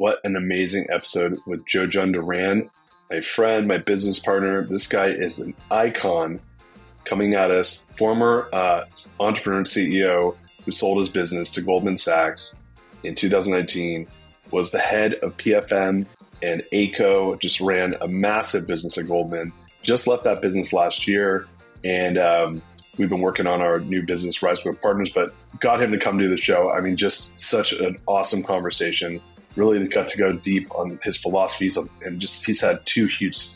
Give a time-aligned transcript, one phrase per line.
[0.00, 2.70] What an amazing episode with Joe-Jon Duran,
[3.10, 4.64] my friend, my business partner.
[4.64, 6.40] This guy is an icon
[7.04, 8.86] coming at us, former uh,
[9.20, 12.62] entrepreneur and CEO who sold his business to Goldman Sachs
[13.02, 14.06] in 2019,
[14.50, 16.06] was the head of PFM
[16.42, 19.52] and ACO, just ran a massive business at Goldman.
[19.82, 21.46] Just left that business last year,
[21.84, 22.62] and um,
[22.96, 26.16] we've been working on our new business, Rise Growth Partners, but got him to come
[26.16, 26.70] do the show.
[26.70, 29.20] I mean, just such an awesome conversation.
[29.56, 33.48] Really got to go deep on his philosophies, and just he's had two huge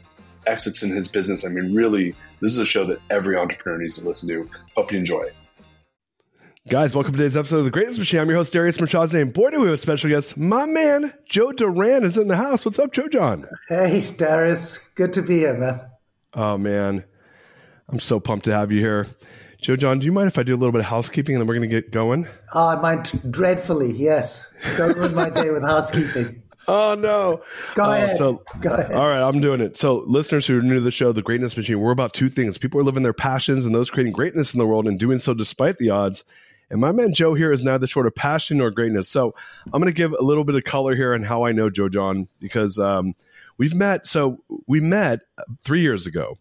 [0.47, 1.45] exits in his business.
[1.45, 4.49] I mean, really, this is a show that every entrepreneur needs to listen to.
[4.77, 5.31] Hope you enjoy.
[6.67, 8.21] Guys, welcome to today's episode of The Greatness Machine.
[8.21, 10.37] I'm your host, Darius Mirshahzadeh, and boy, do we have a special guest.
[10.37, 12.65] My man, Joe Duran, is in the house.
[12.65, 13.47] What's up, Joe John?
[13.69, 14.79] Hey, Darius.
[14.95, 15.81] Good to be here, man.
[16.33, 17.05] Oh, man.
[17.89, 19.07] I'm so pumped to have you here.
[19.65, 21.55] Joe-Jon, do you mind if I do a little bit of housekeeping and then we're
[21.55, 22.29] going to get going?
[22.53, 24.53] Oh, I mind dreadfully, yes.
[24.77, 26.43] Don't ruin my day with housekeeping.
[26.67, 27.43] Oh no!
[27.75, 28.17] Go uh, ahead.
[28.17, 28.93] So, Go ahead.
[28.93, 29.77] All right, I'm doing it.
[29.77, 32.57] So, listeners who are new to the show, The Greatness Machine, we're about two things:
[32.57, 35.35] people are living their passions, and those creating greatness in the world, and doing so
[35.35, 36.25] despite the odds.
[36.71, 39.11] And my man Joe here is neither short of passion nor greatness.
[39.11, 39.35] So,
[39.67, 41.91] I'm going to give a little bit of color here on how I know Joe
[41.91, 43.13] John because um,
[43.59, 44.07] we've met.
[44.09, 45.21] So, we met
[45.65, 46.39] three years ago,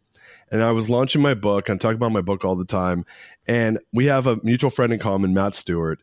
[0.54, 1.68] and I was launching my book.
[1.68, 3.06] I'm talking about my book all the time,
[3.48, 6.00] and we have a mutual friend in common, Matt Stewart.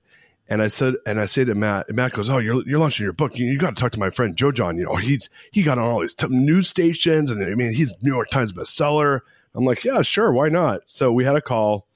[0.48, 3.04] And I said, and I say to Matt, and Matt goes, "Oh, you're you're launching
[3.04, 3.38] your book.
[3.38, 4.76] You, you got to talk to my friend Joe John.
[4.76, 7.94] You know, he's he got on all these t- news stations, and I mean, he's
[8.02, 9.20] New York Times bestseller."
[9.54, 11.86] I'm like, "Yeah, sure, why not?" So we had a call.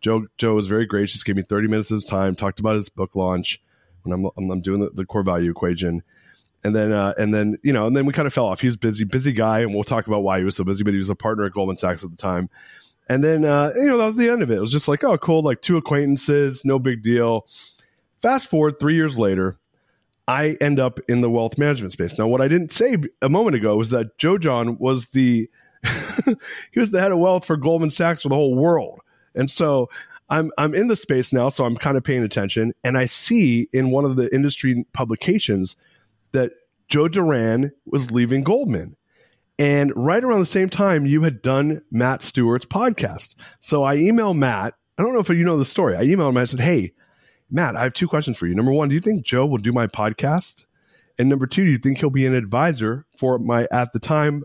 [0.00, 2.88] Joe Joe was very gracious, gave me 30 minutes of his time, talked about his
[2.88, 3.62] book launch
[4.02, 6.02] when I'm I'm, I'm doing the, the, core value equation,
[6.62, 8.60] and then uh, and then you know, and then we kind of fell off.
[8.60, 10.84] He was busy, busy guy, and we'll talk about why he was so busy.
[10.84, 12.48] But he was a partner at Goldman Sachs at the time.
[13.08, 14.56] And then uh, you know that was the end of it.
[14.56, 17.46] It was just like, oh, cool, like two acquaintances, no big deal.
[18.20, 19.58] Fast forward three years later,
[20.28, 22.18] I end up in the wealth management space.
[22.18, 25.50] Now, what I didn't say a moment ago was that Joe-Jon was the
[26.70, 29.00] he was the head of wealth for Goldman Sachs for the whole world,
[29.34, 29.88] and so
[30.28, 33.68] I'm I'm in the space now, so I'm kind of paying attention, and I see
[33.72, 35.74] in one of the industry publications
[36.32, 36.52] that
[36.88, 38.96] Joe Duran was leaving Goldman.
[39.58, 43.34] And right around the same time, you had done Matt Stewart's podcast.
[43.60, 44.74] So I emailed Matt.
[44.98, 45.96] I don't know if you know the story.
[45.96, 46.36] I emailed him.
[46.38, 46.92] I said, "Hey,
[47.50, 48.54] Matt, I have two questions for you.
[48.54, 50.66] Number one, do you think Joe will do my podcast?
[51.18, 54.44] And number two, do you think he'll be an advisor for my at the time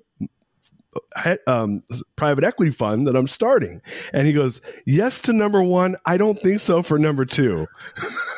[1.47, 1.83] um,
[2.15, 3.81] private equity fund that I'm starting?
[4.11, 5.95] And he goes, yes to number one.
[6.05, 7.67] I don't think so for number two.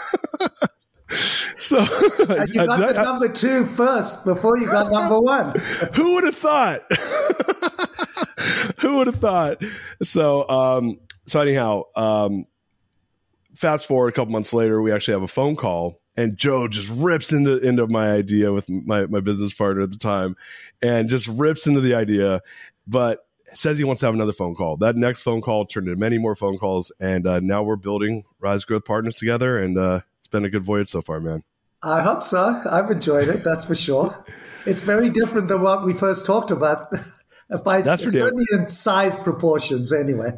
[1.58, 5.54] so and you got I, the number two first before you got number one.
[5.94, 6.84] who would have thought?
[8.80, 9.64] who would have thought?
[10.04, 12.46] So, um, so anyhow, um,
[13.56, 16.90] fast forward a couple months later, we actually have a phone call, and Joe just
[16.90, 20.36] rips into into my idea with my my business partner at the time,
[20.82, 22.42] and just rips into the idea,
[22.86, 24.78] but says he wants to have another phone call.
[24.78, 28.24] That next phone call turned into many more phone calls, and uh, now we're building
[28.40, 31.44] Rise Growth Partners together, and uh, it's been a good voyage so far, man.
[31.82, 32.62] I hope so.
[32.70, 33.46] I've enjoyed it.
[33.46, 34.26] That's for sure.
[34.66, 36.94] It's very different than what we first talked about.
[37.64, 40.34] By, That's certainly in size proportions, anyway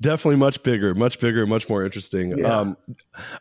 [0.00, 2.38] definitely much bigger, much bigger, much more interesting.
[2.38, 2.60] Yeah.
[2.60, 2.76] Um,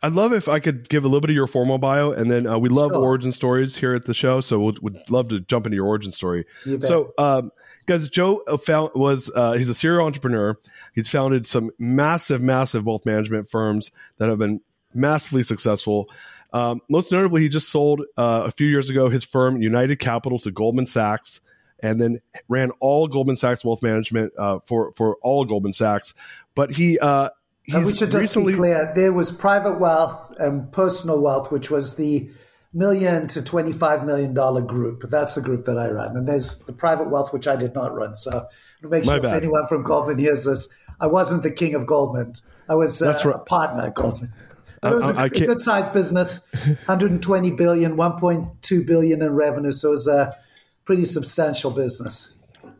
[0.04, 2.45] I'd love if I could give a little bit of your formal bio, and then
[2.45, 3.02] uh, we love sure.
[3.02, 6.12] origin stories here at the show, so we'd, we'd love to jump into your origin
[6.12, 6.45] story.
[6.66, 7.52] You so, um,
[7.86, 10.57] guys, Joe found, was uh, he's a serial entrepreneur.
[10.94, 14.62] He's founded some massive, massive wealth management firms that have been
[14.94, 16.10] massively successful.
[16.52, 20.40] Um, most notably, he just sold uh, a few years ago his firm United Capital
[20.40, 21.42] to Goldman Sachs
[21.82, 26.14] and then ran all Goldman Sachs wealth management uh, for for all Goldman Sachs.
[26.56, 27.30] But he uh,
[27.64, 31.70] he's we should just recently, be clear: there was private wealth and personal wealth, which
[31.70, 32.30] was the
[32.74, 34.34] million to $25 million
[34.66, 35.04] group.
[35.10, 36.16] That's the group that I run.
[36.16, 38.16] And there's the private wealth, which I did not run.
[38.16, 38.48] So
[38.82, 40.70] to make sure if anyone from Goldman hears this,
[41.00, 42.36] I wasn't the king of Goldman.
[42.68, 43.36] I was uh, right.
[43.36, 44.34] a partner at Goldman.
[44.81, 49.72] It was a, good sized business, 120 billion, 1.2 billion in revenue.
[49.72, 50.38] So it was a
[50.86, 52.34] pretty substantial business.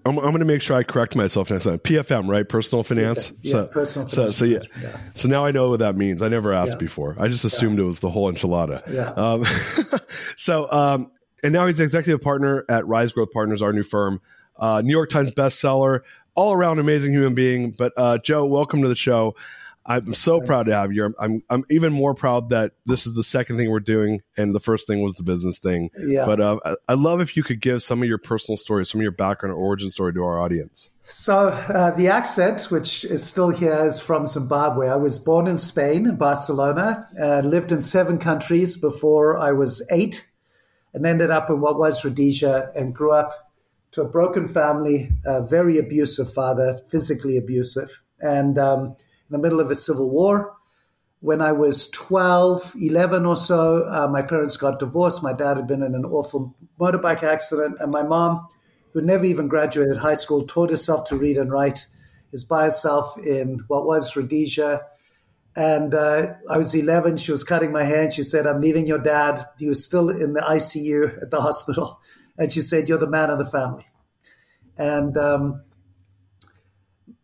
[0.06, 1.78] I'm, I'm going to make sure I correct myself next time.
[1.80, 2.48] PFM, right?
[2.48, 3.34] Personal finance.
[3.42, 4.38] Yeah, so, personal finance.
[4.38, 4.60] So, so yeah.
[4.82, 4.98] yeah.
[5.14, 6.22] So now I know what that means.
[6.22, 6.78] I never asked yeah.
[6.78, 7.16] before.
[7.20, 8.82] I just assumed it was the whole enchilada.
[8.90, 9.10] Yeah.
[9.10, 9.46] Um,
[10.38, 11.12] so, um,
[11.44, 14.22] and now he's executive partner at Rise Growth Partners, our new firm.
[14.58, 16.02] Uh, New York Times bestseller,
[16.36, 17.72] all around amazing human being.
[17.72, 19.36] But uh, Joe, welcome to the show.
[19.90, 21.16] I'm so proud to have you.
[21.18, 24.60] I'm I'm even more proud that this is the second thing we're doing, and the
[24.60, 25.90] first thing was the business thing.
[25.98, 26.28] Yeah.
[26.28, 29.04] But uh, I love if you could give some of your personal stories, some of
[29.04, 30.92] your background or origin story to our audience.
[31.06, 34.90] So uh, the accent, which is still here, is from Zimbabwe.
[34.90, 37.08] I was born in Spain, in Barcelona.
[37.20, 40.24] Uh, lived in seven countries before I was eight,
[40.94, 43.52] and ended up in what was Rhodesia, and grew up
[43.94, 48.96] to a broken family, a very abusive father, physically abusive, and um,
[49.30, 50.56] in the middle of a civil war.
[51.22, 55.22] When I was 12, 11 or so, uh, my parents got divorced.
[55.22, 58.48] My dad had been in an awful motorbike accident, and my mom,
[58.94, 61.88] who never even graduated high school, taught herself to read and write,
[62.32, 64.82] is by herself in what was Rhodesia.
[65.56, 67.18] And uh, I was 11.
[67.18, 69.46] She was cutting my hair, and she said, I'm leaving your dad.
[69.60, 72.00] He was still in the ICU at the hospital.
[72.38, 73.88] And she said, You're the man of the family.
[74.78, 75.64] And um,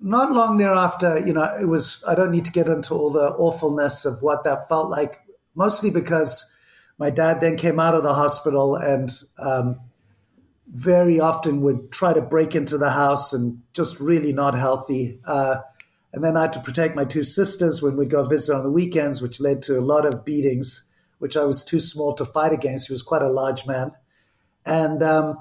[0.05, 3.29] not long thereafter, you know, it was, I don't need to get into all the
[3.31, 5.19] awfulness of what that felt like,
[5.55, 6.53] mostly because
[6.99, 9.79] my dad then came out of the hospital and um,
[10.71, 15.19] very often would try to break into the house and just really not healthy.
[15.25, 15.55] Uh,
[16.13, 18.71] and then I had to protect my two sisters when we'd go visit on the
[18.71, 20.83] weekends, which led to a lot of beatings,
[21.17, 22.87] which I was too small to fight against.
[22.87, 23.91] He was quite a large man.
[24.67, 25.37] And, um,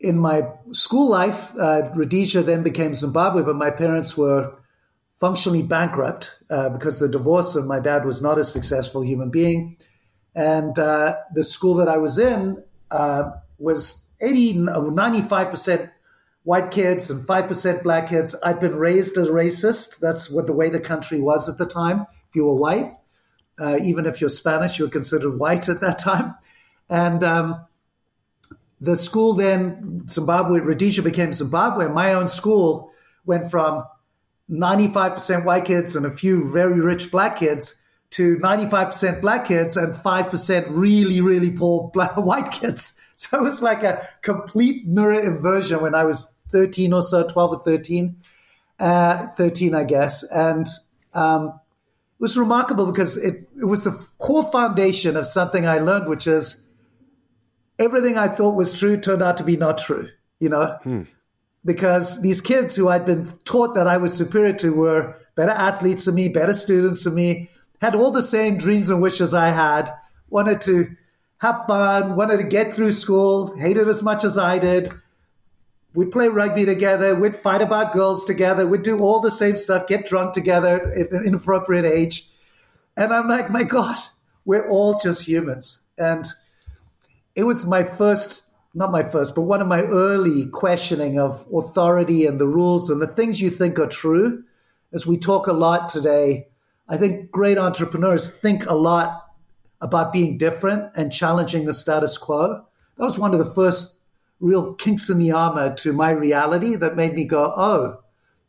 [0.00, 4.54] in my school life, uh, Rhodesia then became Zimbabwe, but my parents were
[5.16, 9.76] functionally bankrupt uh, because the divorce and my dad was not a successful human being.
[10.34, 12.62] And uh, the school that I was in
[12.92, 15.90] uh, was 80, 95%
[16.44, 18.36] white kids and 5% black kids.
[18.44, 19.98] I'd been raised as racist.
[19.98, 22.06] That's what the way the country was at the time.
[22.28, 22.94] If you were white,
[23.58, 26.36] uh, even if you're Spanish, you were considered white at that time.
[26.88, 27.66] And um,
[28.80, 31.88] the school then, Zimbabwe, Rhodesia became Zimbabwe.
[31.88, 32.92] My own school
[33.24, 33.84] went from
[34.50, 37.74] 95% white kids and a few very rich black kids
[38.10, 43.00] to 95% black kids and 5% really, really poor black, white kids.
[43.18, 47.50] So it was like a complete mirror inversion when I was 13 or so, 12
[47.50, 48.16] or 13,
[48.78, 50.22] uh, 13, I guess.
[50.22, 50.68] And
[51.14, 56.08] um, it was remarkable because it, it was the core foundation of something I learned,
[56.08, 56.62] which is
[57.78, 60.08] everything I thought was true turned out to be not true,
[60.40, 60.78] you know?
[60.82, 61.02] Hmm.
[61.64, 66.04] Because these kids who I'd been taught that I was superior to were better athletes
[66.04, 69.92] than me, better students than me, had all the same dreams and wishes I had,
[70.28, 70.96] wanted to
[71.38, 74.92] have fun, wanted to get through school, hated as much as I did.
[75.94, 79.86] We'd play rugby together, we'd fight about girls together, we'd do all the same stuff,
[79.86, 82.28] get drunk together at an inappropriate age.
[82.96, 83.96] And I'm like, my God,
[84.44, 85.82] we're all just humans.
[85.96, 86.26] And
[87.38, 88.42] it was my first,
[88.74, 93.00] not my first, but one of my early questioning of authority and the rules and
[93.00, 94.42] the things you think are true.
[94.92, 96.48] As we talk a lot today,
[96.88, 99.24] I think great entrepreneurs think a lot
[99.80, 102.66] about being different and challenging the status quo.
[102.96, 104.00] That was one of the first
[104.40, 108.00] real kinks in the armor to my reality that made me go, oh,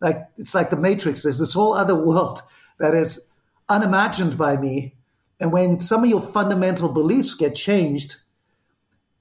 [0.02, 1.22] like it's like the Matrix.
[1.22, 2.42] There's this whole other world
[2.80, 3.30] that is
[3.70, 4.96] unimagined by me.
[5.40, 8.16] And when some of your fundamental beliefs get changed,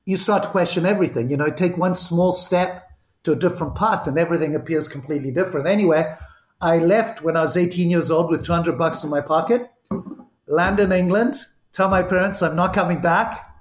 [0.09, 1.29] you start to question everything.
[1.29, 2.91] You know, take one small step
[3.25, 5.67] to a different path and everything appears completely different.
[5.67, 6.15] Anyway,
[6.62, 9.71] I left when I was 18 years old with 200 bucks in my pocket,
[10.47, 11.35] land in England,
[11.73, 13.55] tell my parents I'm not coming back.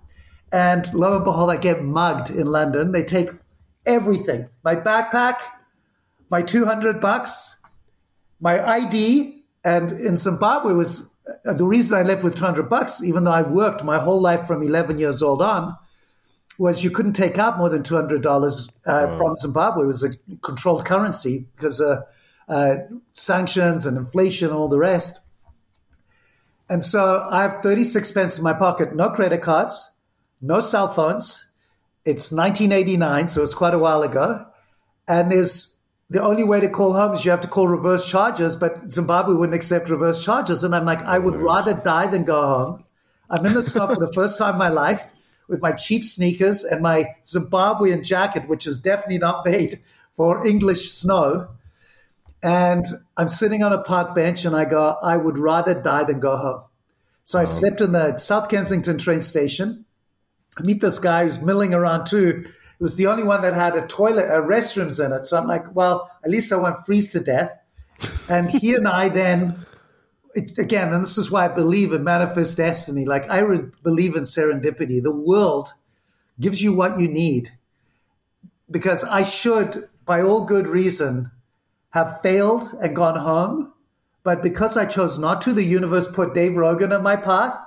[0.54, 2.94] And lo and behold, I get mugged in London.
[2.94, 3.32] They take
[3.86, 5.39] everything my backpack,
[6.30, 7.58] my 200 bucks,
[8.39, 9.44] my ID.
[9.66, 11.13] And in Zimbabwe was
[11.46, 14.48] uh, the reason I left with 200 bucks, even though I worked my whole life
[14.48, 15.75] from 11 years old on,
[16.58, 19.84] was you couldn't take out more than two hundred dollars uh, from Zimbabwe.
[19.84, 20.10] It was a
[20.42, 22.04] controlled currency because of
[22.48, 22.78] uh,
[23.14, 25.20] sanctions and inflation and all the rest.
[26.70, 29.92] And so I have thirty six pence in my pocket, no credit cards,
[30.42, 31.44] no cell phones.
[32.06, 34.46] It's 1989, so it's quite a while ago.
[35.10, 35.76] And there's
[36.10, 39.36] the only way to call home is you have to call reverse charges, but Zimbabwe
[39.36, 40.64] wouldn't accept reverse charges.
[40.64, 42.86] And I'm like, I would rather die than go home.
[43.30, 45.04] I'm in the snow for the first time in my life
[45.48, 49.82] with my cheap sneakers and my Zimbabwean jacket, which is definitely not made
[50.16, 51.50] for English snow.
[52.44, 52.86] And
[53.16, 56.38] I'm sitting on a park bench and I go, I would rather die than go
[56.38, 56.62] home.
[57.24, 59.86] So I slept in the South Kensington train station.
[60.58, 62.46] I meet this guy who's milling around too.
[62.46, 65.25] It was the only one that had a toilet, uh, restrooms in it.
[65.25, 67.58] So I'm like, well, at least I won't freeze to death.
[68.30, 69.66] And he and I then,
[70.38, 73.06] it, again, and this is why I believe in manifest destiny.
[73.06, 75.01] Like I re- believe in serendipity.
[75.01, 75.74] The world
[76.39, 77.51] gives you what you need
[78.70, 81.32] because I should, by all good reason,
[81.89, 83.74] have failed and gone home.
[84.24, 87.58] But because I chose not to, the universe put Dave Rogan in my path.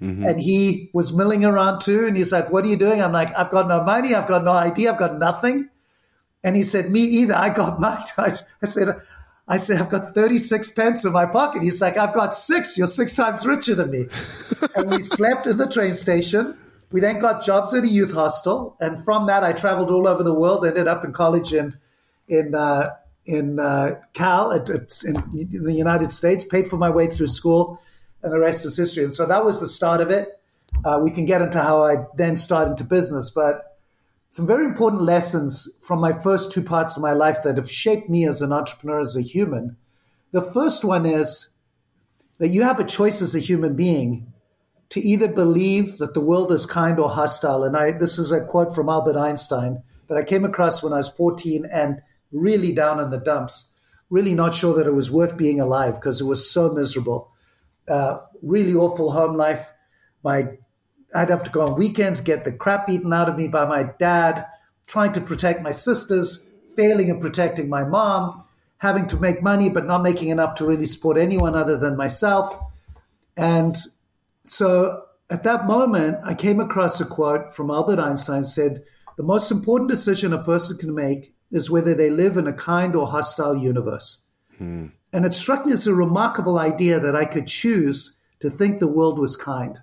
[0.00, 0.24] Mm-hmm.
[0.24, 2.06] And he was milling around too.
[2.06, 3.02] And he's like, What are you doing?
[3.02, 4.14] I'm like, I've got no money.
[4.14, 4.92] I've got no idea.
[4.92, 5.68] I've got nothing.
[6.42, 7.34] And he said, Me either.
[7.34, 7.82] I got.
[8.18, 9.00] I, I said,
[9.46, 11.62] I said, I've got 36 pence in my pocket.
[11.62, 12.78] He's like, I've got six.
[12.78, 14.06] You're six times richer than me.
[14.76, 16.56] and we slept in the train station.
[16.90, 18.76] We then got jobs at a youth hostel.
[18.80, 21.76] And from that, I traveled all over the world, ended up in college in,
[22.26, 22.90] in, uh,
[23.26, 27.80] in uh, Cal, at, at, in the United States, paid for my way through school,
[28.22, 29.04] and the rest is history.
[29.04, 30.40] And so that was the start of it.
[30.84, 33.73] Uh, we can get into how I then started into business, but
[34.34, 38.10] some very important lessons from my first two parts of my life that have shaped
[38.10, 39.76] me as an entrepreneur, as a human.
[40.32, 41.50] The first one is
[42.38, 44.32] that you have a choice as a human being
[44.88, 47.62] to either believe that the world is kind or hostile.
[47.62, 50.96] And I, this is a quote from Albert Einstein that I came across when I
[50.96, 53.72] was 14 and really down in the dumps,
[54.10, 57.30] really not sure that it was worth being alive because it was so miserable.
[57.86, 59.70] Uh, really awful home life.
[60.24, 60.58] My
[61.14, 63.84] I'd have to go on weekends, get the crap beaten out of me by my
[63.98, 64.46] dad,
[64.86, 68.44] trying to protect my sisters, failing in protecting my mom,
[68.78, 72.56] having to make money but not making enough to really support anyone other than myself.
[73.36, 73.76] And
[74.44, 78.84] so at that moment, I came across a quote from Albert Einstein said,
[79.16, 82.94] The most important decision a person can make is whether they live in a kind
[82.96, 84.24] or hostile universe.
[84.58, 84.88] Hmm.
[85.12, 88.88] And it struck me as a remarkable idea that I could choose to think the
[88.88, 89.78] world was kind.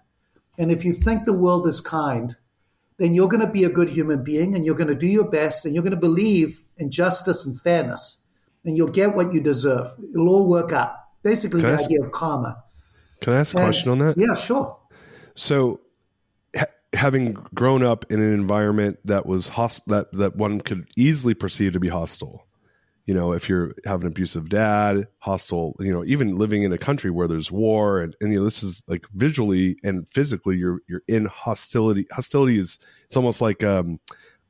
[0.58, 2.36] And if you think the world is kind,
[2.98, 5.30] then you're going to be a good human being and you're going to do your
[5.30, 8.20] best and you're going to believe in justice and fairness
[8.64, 9.88] and you'll get what you deserve.
[10.14, 10.94] It'll all work out.
[11.24, 12.64] Basically, can the ask, idea of karma.
[13.22, 14.18] Can I ask a and, question on that?
[14.18, 14.78] Yeah, sure.
[15.36, 15.80] So,
[16.56, 21.34] ha- having grown up in an environment that was host- that that one could easily
[21.34, 22.46] perceive to be hostile,
[23.06, 26.78] you know, if you're have an abusive dad, hostile, you know, even living in a
[26.78, 30.80] country where there's war and, and you know, this is like visually and physically you're
[30.88, 32.06] you're in hostility.
[32.12, 34.00] Hostility is it's almost like um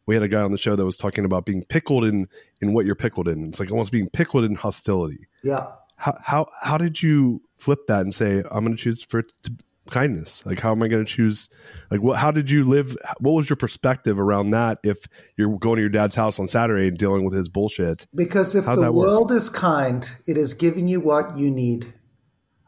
[0.05, 2.27] we had a guy on the show that was talking about being pickled in
[2.61, 3.47] in what you're pickled in.
[3.47, 5.27] It's like almost being pickled in hostility.
[5.43, 5.67] Yeah.
[5.95, 9.51] How how how did you flip that and say I'm going to choose for to,
[9.91, 10.45] kindness?
[10.45, 11.49] Like, how am I going to choose?
[11.89, 12.17] Like, what?
[12.17, 12.97] How did you live?
[13.19, 14.79] What was your perspective around that?
[14.83, 15.05] If
[15.37, 18.65] you're going to your dad's house on Saturday and dealing with his bullshit, because if
[18.65, 19.37] the world work?
[19.37, 21.93] is kind, it is giving you what you need.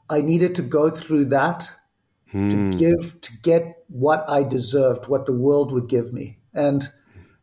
[0.10, 1.70] I needed to go through that
[2.30, 2.50] hmm.
[2.50, 6.88] to give to get what I deserved, what the world would give me, and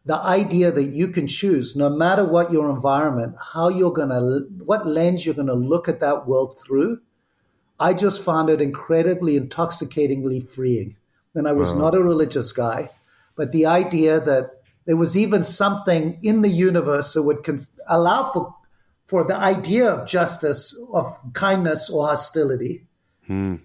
[0.05, 4.87] the idea that you can choose, no matter what your environment, how you're gonna, what
[4.87, 7.01] lens you're gonna look at that world through
[7.81, 10.97] I just found it incredibly intoxicatingly freeing.
[11.35, 12.91] And I was not a religious guy,
[13.37, 14.51] but the idea that
[14.85, 18.55] there was even something in the universe that would con- allow for
[19.07, 22.87] for the idea of justice, of kindness or hostility,
[23.27, 23.57] hmm.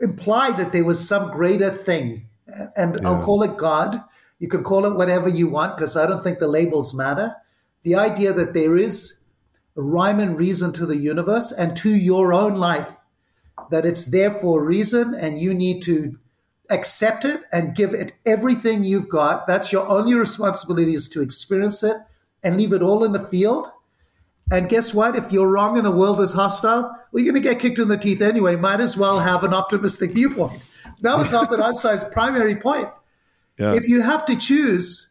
[0.00, 2.28] implied that there was some greater thing.
[2.74, 3.08] And yeah.
[3.08, 4.02] I'll call it God.
[4.38, 7.36] You can call it whatever you want because I don't think the labels matter.
[7.82, 9.20] The idea that there is
[9.76, 12.96] a rhyme and reason to the universe and to your own life
[13.70, 16.18] that it's there for a reason and you need to
[16.70, 19.46] accept it and give it everything you've got.
[19.46, 21.96] That's your only responsibility is to experience it
[22.42, 23.70] and leave it all in the field.
[24.50, 25.16] And guess what?
[25.16, 26.82] If you're wrong and the world is hostile,
[27.12, 28.56] well, you're going to get kicked in the teeth anyway.
[28.56, 30.62] Might as well have an optimistic viewpoint.
[31.00, 32.88] That was Albert Einstein's primary point.
[33.58, 33.74] Yeah.
[33.74, 35.08] If you have to choose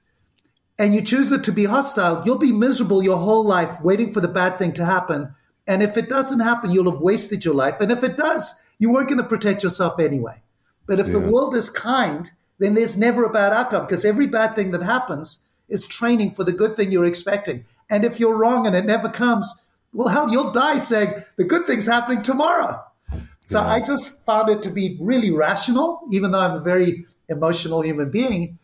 [0.78, 4.22] and you choose it to be hostile, you'll be miserable your whole life waiting for
[4.22, 5.34] the bad thing to happen
[5.68, 7.80] and if it doesn't happen, you'll have wasted your life.
[7.80, 10.42] And if it does, you weren't going to protect yourself anyway.
[10.86, 11.14] But if yeah.
[11.14, 12.30] the world is kind,
[12.60, 16.44] then there's never a bad outcome because every bad thing that happens is training for
[16.44, 17.66] the good thing you're expecting.
[17.90, 19.54] And if you're wrong and it never comes,
[19.94, 22.84] well, hell, you'll die saying the good thing's happening tomorrow.
[23.48, 23.68] So yeah.
[23.68, 28.10] I just found it to be really rational, even though I'm a very emotional human
[28.10, 28.60] being.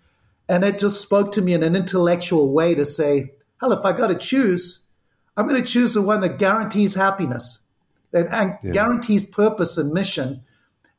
[0.47, 3.91] And it just spoke to me in an intellectual way to say, hell, if I
[3.93, 4.83] got to choose,
[5.37, 7.59] I'm going to choose the one that guarantees happiness,
[8.11, 8.71] that yeah.
[8.71, 10.43] guarantees purpose and mission,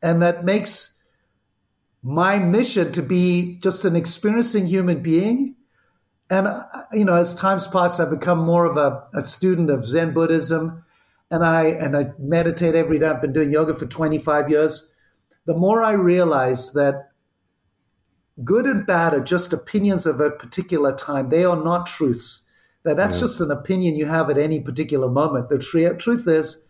[0.02, 0.98] and that makes
[2.02, 5.56] my mission to be just an experiencing human being.
[6.30, 9.84] And, uh, you know, as times pass, I've become more of a, a student of
[9.84, 10.84] Zen Buddhism
[11.30, 13.06] and I, and I meditate every day.
[13.06, 14.92] I've been doing yoga for 25 years.
[15.46, 17.10] The more I realize that
[18.44, 21.30] good and bad are just opinions of a particular time.
[21.30, 22.42] They are not truths.
[22.84, 23.22] That that's yeah.
[23.22, 25.48] just an opinion you have at any particular moment.
[25.48, 26.66] The tr- truth is,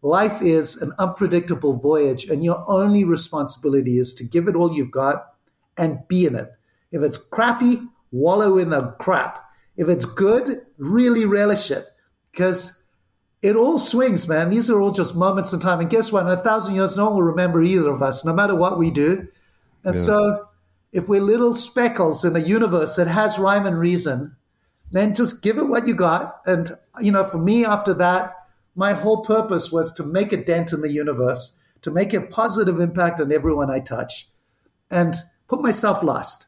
[0.00, 4.90] life is an unpredictable voyage, and your only responsibility is to give it all you've
[4.90, 5.34] got
[5.76, 6.50] and be in it.
[6.90, 7.82] If it's crappy,
[8.12, 9.44] wallow in the crap.
[9.76, 11.86] If it's good, really relish it
[12.30, 12.84] because
[13.42, 14.50] it all swings, man.
[14.50, 15.80] These are all just moments in time.
[15.80, 16.24] And guess what?
[16.24, 18.90] In a thousand years, no one will remember either of us, no matter what we
[18.90, 19.28] do.
[19.82, 20.00] And yeah.
[20.00, 20.48] so,
[20.92, 24.36] if we're little speckles in a universe that has rhyme and reason,
[24.90, 26.40] then just give it what you got.
[26.46, 28.34] And, you know, for me, after that,
[28.74, 32.80] my whole purpose was to make a dent in the universe, to make a positive
[32.80, 34.28] impact on everyone I touch,
[34.90, 35.14] and
[35.48, 36.46] put myself last.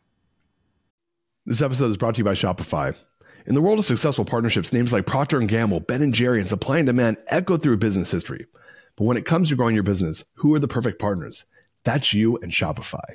[1.45, 2.97] This episode is brought to you by Shopify.
[3.47, 6.49] In the world of successful partnerships, names like Procter & Gamble, Ben & Jerry, and
[6.49, 8.47] Supply and Demand echo through business history.
[8.97, 11.45] But when it comes to growing your business, who are the perfect partners?
[11.85, 13.15] That's you and Shopify.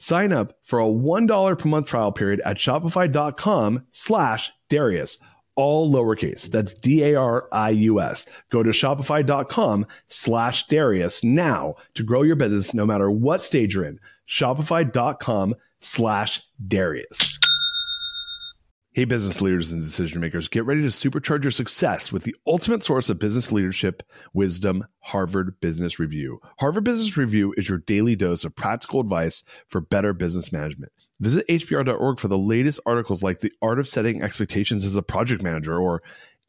[0.00, 5.18] Sign up for a $1 per month trial period at shopify.com slash Darius,
[5.56, 6.50] all lowercase.
[6.50, 8.26] That's D-A-R-I-U-S.
[8.50, 13.84] Go to shopify.com slash Darius now to grow your business no matter what stage you're
[13.84, 14.00] in.
[14.26, 17.39] Shopify.com slash Darius.
[19.00, 22.84] Hey, business leaders and decision makers, get ready to supercharge your success with the ultimate
[22.84, 24.02] source of business leadership,
[24.34, 26.38] wisdom, Harvard Business Review.
[26.58, 30.92] Harvard Business Review is your daily dose of practical advice for better business management.
[31.18, 35.42] Visit HBR.org for the latest articles like The Art of Setting Expectations as a Project
[35.42, 36.02] Manager or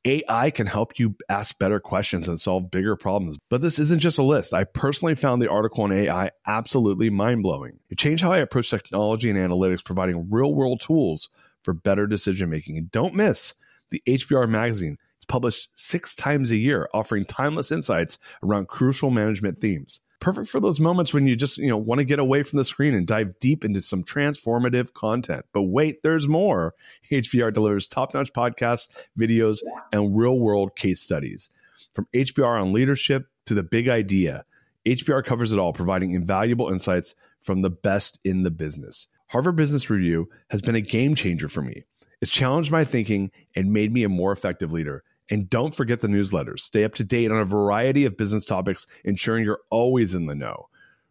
[0.04, 3.38] AI can help you ask better questions and solve bigger problems.
[3.50, 4.54] But this isn't just a list.
[4.54, 7.80] I personally found the article on AI absolutely mind blowing.
[7.90, 11.30] It changed how I approach technology and analytics, providing real world tools
[11.63, 12.78] for better decision making.
[12.78, 13.54] And don't miss
[13.89, 14.97] the HBR magazine.
[15.17, 20.00] It's published six times a year, offering timeless insights around crucial management themes.
[20.19, 22.65] Perfect for those moments when you just, you know, want to get away from the
[22.65, 25.45] screen and dive deep into some transformative content.
[25.52, 26.76] But wait, there's more.
[27.12, 28.88] HBR delivers top-notch podcasts,
[29.19, 29.60] videos,
[29.91, 31.50] and real-world case studies.
[31.93, 34.45] From HBR on leadership to the big idea,
[34.86, 39.08] HBR covers it all, providing invaluable insights from the best in the business.
[39.32, 41.86] Harvard Business Review has been a game changer for me.
[42.20, 45.06] It's challenged my thinking and made me a more effective leader.
[45.30, 46.60] And don't forget the newsletters.
[46.60, 50.36] Stay up to date on a variety of business topics, ensuring you're always in the
[50.36, 50.67] know.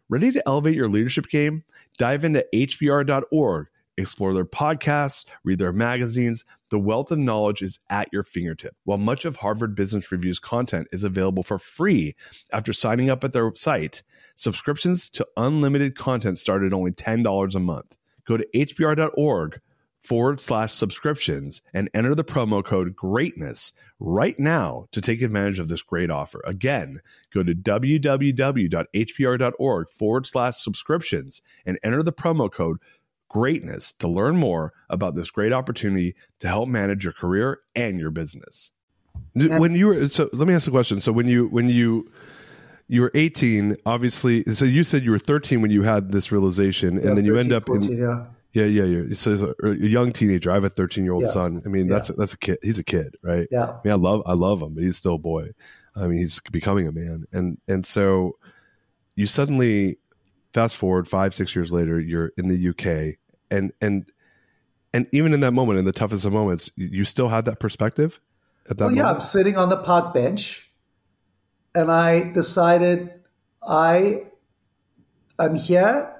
[0.07, 1.63] Ready to elevate your leadership game?
[1.97, 6.45] Dive into hbr.org, explore their podcasts, read their magazines.
[6.69, 8.75] The wealth of knowledge is at your fingertip.
[8.83, 12.15] While much of Harvard Business Review's content is available for free
[12.53, 14.03] after signing up at their site,
[14.35, 17.95] subscriptions to unlimited content start at only $10 a month.
[18.25, 19.59] Go to hbr.org
[20.03, 25.67] forward slash subscriptions and enter the promo code greatness right now to take advantage of
[25.67, 26.41] this great offer.
[26.45, 27.01] Again,
[27.33, 28.79] go to www.hbr.org
[29.91, 32.77] forward slash subscriptions and enter the promo code
[33.29, 38.11] greatness to learn more about this great opportunity to help manage your career and your
[38.11, 38.71] business.
[39.33, 40.99] When you were so let me ask a question.
[40.99, 42.11] So when you when you
[42.91, 46.97] you were 18 obviously so you said you were 13 when you had this realization
[46.97, 48.25] and then you 13, end up 14, in yeah.
[48.53, 49.15] Yeah yeah yeah.
[49.15, 50.51] So a, a, young teenager.
[50.51, 51.29] I have a 13 year old yeah.
[51.29, 51.61] son.
[51.65, 52.15] I mean that's yeah.
[52.17, 52.57] that's a kid.
[52.61, 53.47] He's a kid right?
[53.49, 53.67] Yeah.
[53.69, 55.51] I mean i love i love him but he's still a boy.
[55.95, 57.25] I mean he's becoming a man.
[57.31, 58.37] And and so
[59.15, 59.97] you suddenly
[60.53, 63.17] fast forward five, six years later, you're in the UK,
[63.49, 64.05] and and
[64.93, 68.19] and even in that moment, in the toughest of moments, you still had that perspective.
[68.69, 70.70] At that well, yeah, I'm sitting on the park bench,
[71.73, 73.13] and I decided
[73.61, 74.23] I
[75.39, 76.15] am here.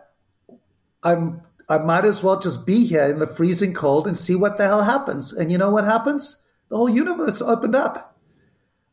[1.04, 4.58] I'm I might as well just be here in the freezing cold and see what
[4.58, 5.32] the hell happens.
[5.32, 6.44] And you know what happens?
[6.68, 8.18] The whole universe opened up.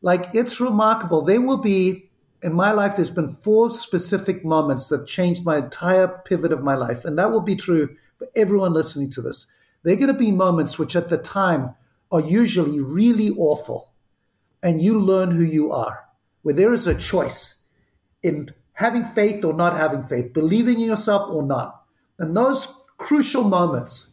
[0.01, 1.23] Like it's remarkable.
[1.23, 2.09] There will be
[2.41, 2.95] in my life.
[2.95, 7.31] There's been four specific moments that changed my entire pivot of my life, and that
[7.31, 9.47] will be true for everyone listening to this.
[9.83, 11.75] They're going to be moments which at the time
[12.11, 13.93] are usually really awful.
[14.61, 16.05] And you learn who you are,
[16.41, 17.61] where there is a choice
[18.23, 21.83] in having faith or not having faith, believing in yourself or not.
[22.17, 24.11] And those crucial moments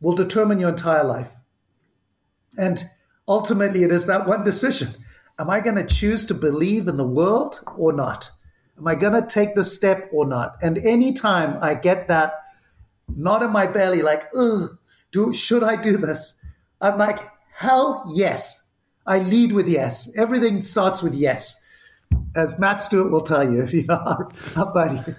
[0.00, 1.32] will determine your entire life.
[2.58, 2.84] And
[3.26, 4.88] ultimately, it is that one decision.
[5.38, 8.30] Am I going to choose to believe in the world or not?
[8.78, 10.56] Am I going to take the step or not?
[10.62, 12.34] And anytime I get that
[13.14, 14.78] knot in my belly, like, ugh,
[15.12, 16.38] do should I do this?
[16.80, 17.18] I'm like,
[17.54, 18.65] hell yes.
[19.06, 20.12] I lead with yes.
[20.16, 21.60] Everything starts with yes.
[22.34, 25.14] As Matt Stewart will tell you, you know, our, our buddy.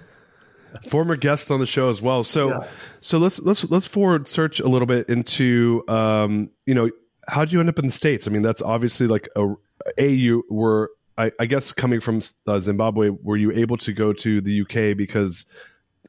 [0.90, 2.22] Former guest on the show as well.
[2.22, 2.68] So yeah.
[3.00, 6.90] so let's let's let's forward search a little bit into um, you know,
[7.26, 8.28] how did you end up in the States?
[8.28, 9.54] I mean, that's obviously like a
[9.96, 14.12] a you were I, I guess coming from uh, Zimbabwe, were you able to go
[14.12, 15.46] to the UK because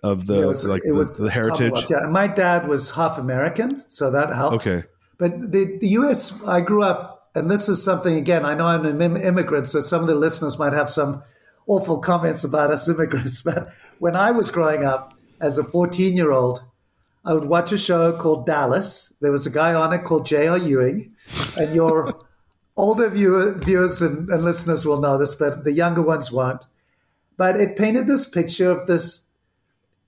[0.04, 1.90] of the yeah, was, like the, the, heritage.
[1.90, 4.66] Yeah, my dad was half American, so that helped.
[4.66, 4.88] Okay,
[5.18, 6.42] but the the U.S.
[6.44, 8.46] I grew up, and this is something again.
[8.46, 11.24] I know I'm an immigrant, so some of the listeners might have some
[11.66, 13.42] awful comments about us immigrants.
[13.42, 16.64] But when I was growing up as a 14 year old,
[17.26, 19.14] I would watch a show called Dallas.
[19.22, 20.58] There was a guy on it called J.R.
[20.58, 21.16] Ewing,
[21.58, 22.14] and your
[22.78, 26.66] older viewer, viewers and, and listeners will know this, but the younger ones won't.
[27.38, 29.30] But it painted this picture of this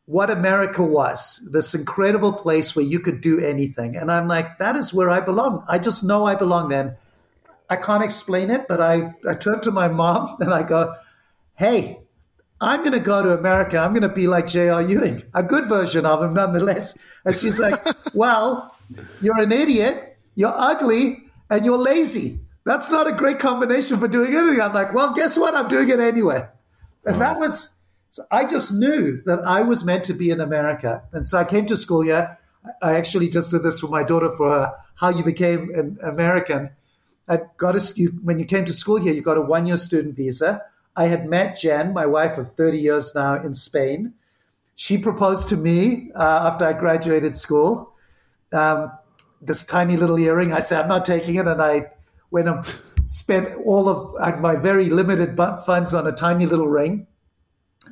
[0.06, 3.96] what America was, this incredible place where you could do anything.
[3.96, 5.64] And I'm like, that is where I belong.
[5.70, 6.98] I just know I belong then.
[7.72, 10.94] I can't explain it, but I, I turn to my mom and I go,
[11.58, 12.02] hey,
[12.60, 13.78] I'm going to go to America.
[13.78, 14.82] I'm going to be like J.R.
[14.82, 16.98] Ewing, a good version of him nonetheless.
[17.24, 17.80] And she's like,
[18.14, 18.76] well,
[19.22, 22.42] you're an idiot, you're ugly, and you're lazy.
[22.66, 24.62] That's not a great combination for doing anything.
[24.62, 25.56] I'm like, well, guess what?
[25.56, 26.48] I'm doing it anyway.
[27.06, 27.78] And that was
[28.12, 31.04] so I just knew that I was meant to be in America.
[31.14, 32.38] And so I came to school here.
[32.84, 36.72] I actually just did this for my daughter for her, how you became an American.
[37.32, 39.78] I got a, you, when you came to school here, you got a one year
[39.78, 40.64] student visa.
[40.98, 44.16] I had met Jen, my wife of 30 years now, in Spain.
[44.76, 47.94] She proposed to me uh, after I graduated school.
[48.52, 48.92] Um,
[49.42, 50.52] this tiny little earring.
[50.52, 51.48] I said, I'm not taking it.
[51.48, 51.92] And I
[52.32, 52.66] went and
[53.06, 57.08] spent all of my very limited funds on a tiny little ring.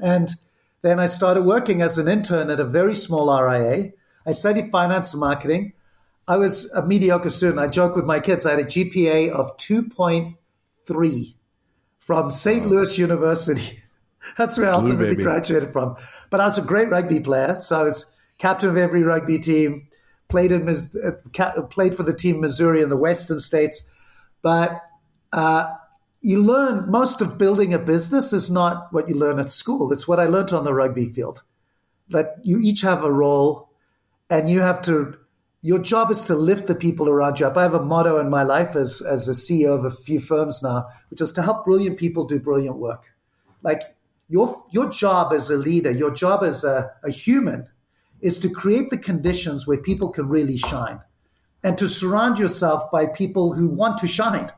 [0.01, 0.29] And
[0.81, 3.93] then I started working as an intern at a very small RIA.
[4.25, 5.73] I studied finance and marketing.
[6.29, 7.57] I was a mediocre student.
[7.57, 8.45] I joke with my kids.
[8.45, 11.33] I had a GPA of 2.3
[11.97, 12.65] from St.
[12.67, 13.81] Louis University.
[14.37, 15.95] That's where I ultimately graduated from.
[16.29, 17.55] But I was a great rugby player.
[17.55, 19.87] So I was captain of every rugby team,
[20.27, 23.89] played, in, uh, played for the team Missouri in the Western States.
[24.43, 24.79] But
[25.33, 25.73] uh,
[26.21, 29.91] you learn most of building a business is not what you learn at school.
[29.91, 31.41] It's what I learned on the rugby field.
[32.09, 33.71] That you each have a role
[34.29, 35.17] and you have to,
[35.61, 37.57] your job is to lift the people around you up.
[37.57, 40.63] I have a motto in my life as, as a CEO of a few firms
[40.63, 43.13] now, which is to help brilliant people do brilliant work.
[43.61, 43.95] Like
[44.29, 47.67] your, your job as a leader, your job as a, a human
[48.21, 50.99] is to create the conditions where people can really shine
[51.63, 54.49] and to surround yourself by people who want to shine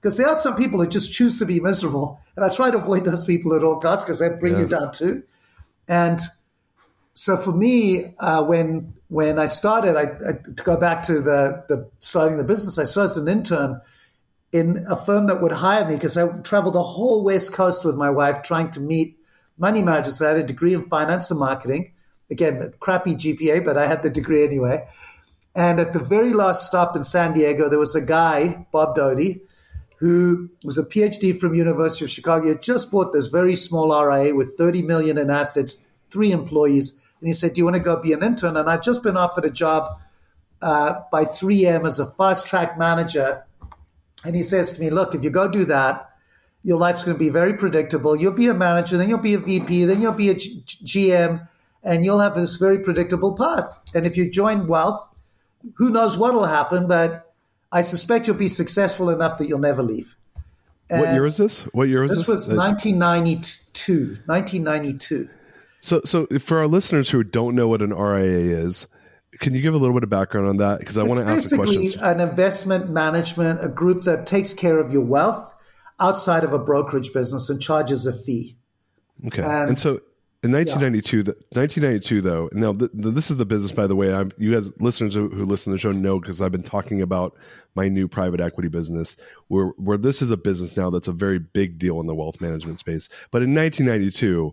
[0.00, 2.20] because there are some people who just choose to be miserable.
[2.34, 4.60] And I try to avoid those people at all costs because they bring yeah.
[4.60, 5.22] you down too.
[5.88, 6.20] And
[7.12, 11.64] so for me, uh, when when I started, I, I, to go back to the,
[11.68, 13.80] the starting the business, I started as an intern
[14.52, 17.96] in a firm that would hire me because I traveled the whole West Coast with
[17.96, 19.18] my wife trying to meet
[19.58, 20.20] money managers.
[20.20, 21.92] I had a degree in finance and marketing.
[22.30, 24.86] Again, crappy GPA, but I had the degree anyway.
[25.54, 29.40] And at the very last stop in San Diego, there was a guy, Bob Doty,
[29.98, 32.44] who was a PhD from University of Chicago.
[32.44, 35.78] He had just bought this very small RIA with 30 million in assets,
[36.10, 37.00] three employees.
[37.26, 38.56] And he said, do you want to go be an intern?
[38.56, 39.98] And I'd just been offered a job
[40.62, 43.44] uh, by 3M as a fast track manager.
[44.24, 46.08] And he says to me, look, if you go do that,
[46.62, 48.14] your life's going to be very predictable.
[48.14, 51.48] You'll be a manager, then you'll be a VP, then you'll be a G- GM,
[51.82, 53.76] and you'll have this very predictable path.
[53.92, 55.12] And if you join wealth,
[55.78, 57.34] who knows what will happen, but
[57.72, 60.14] I suspect you'll be successful enough that you'll never leave.
[60.88, 61.64] And what year is this?
[61.72, 62.20] What year is this?
[62.20, 64.18] This was 1992.
[64.26, 65.28] 1992.
[65.86, 68.88] So, so for our listeners who don't know what an RIA is,
[69.38, 70.80] can you give a little bit of background on that?
[70.80, 71.94] Because I want to ask the questions.
[71.94, 75.54] Basically, an investment management, a group that takes care of your wealth
[76.00, 78.56] outside of a brokerage business and charges a fee.
[79.28, 79.42] Okay.
[79.42, 80.00] And, and so
[80.42, 81.22] in 1992, yeah.
[81.22, 82.50] the, 1992 though.
[82.52, 84.12] Now, the, this is the business, by the way.
[84.12, 87.00] I'm, you guys, listeners who, who listen to the show, know because I've been talking
[87.00, 87.36] about
[87.76, 91.38] my new private equity business, where where this is a business now that's a very
[91.38, 93.08] big deal in the wealth management space.
[93.30, 94.52] But in 1992,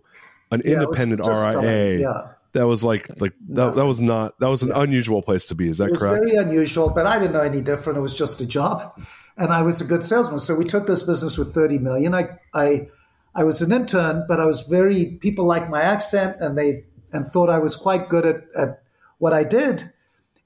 [0.50, 1.98] an yeah, independent RIA.
[1.98, 2.28] Yeah.
[2.52, 5.68] That was like like that, that was not that was an unusual place to be.
[5.68, 6.24] Is that it was correct?
[6.24, 7.98] Very unusual, but I didn't know any different.
[7.98, 8.94] It was just a job,
[9.36, 10.38] and I was a good salesman.
[10.38, 12.14] So we took this business with thirty million.
[12.14, 12.86] I I
[13.34, 17.26] I was an intern, but I was very people liked my accent and they and
[17.26, 18.82] thought I was quite good at, at
[19.18, 19.92] what I did.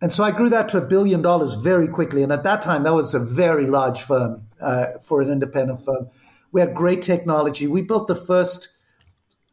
[0.01, 2.23] And so I grew that to a billion dollars very quickly.
[2.23, 6.09] And at that time, that was a very large firm uh, for an independent firm.
[6.53, 7.67] We had great technology.
[7.67, 8.69] We built the first,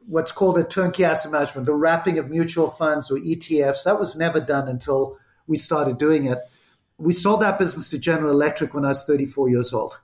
[0.07, 3.83] what's called a turnkey asset management, the wrapping of mutual funds or ETFs.
[3.83, 6.39] That was never done until we started doing it.
[6.97, 9.99] We sold that business to General Electric when I was 34 years old.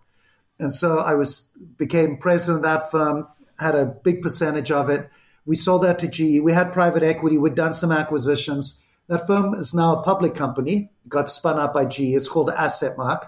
[0.60, 5.10] And so I was became president of that firm, had a big percentage of it.
[5.46, 6.42] We sold that to GE.
[6.42, 7.38] We had private equity.
[7.38, 8.84] We'd done some acquisitions.
[9.08, 12.14] That firm is now a public company, got spun out by GE.
[12.14, 13.28] It's called AssetMark,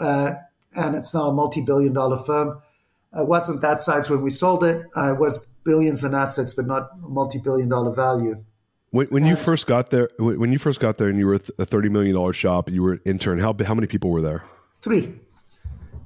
[0.00, 0.32] uh,
[0.74, 2.60] and it's now a multi-billion dollar firm.
[3.16, 4.84] It wasn't that size when we sold it.
[4.96, 8.44] It was billions in assets, but not multi-billion dollar value.
[8.90, 11.66] When, when you first got there, when you first got there, and you were a
[11.66, 13.38] thirty million dollar shop, you were an intern.
[13.38, 14.44] How how many people were there?
[14.74, 15.12] Three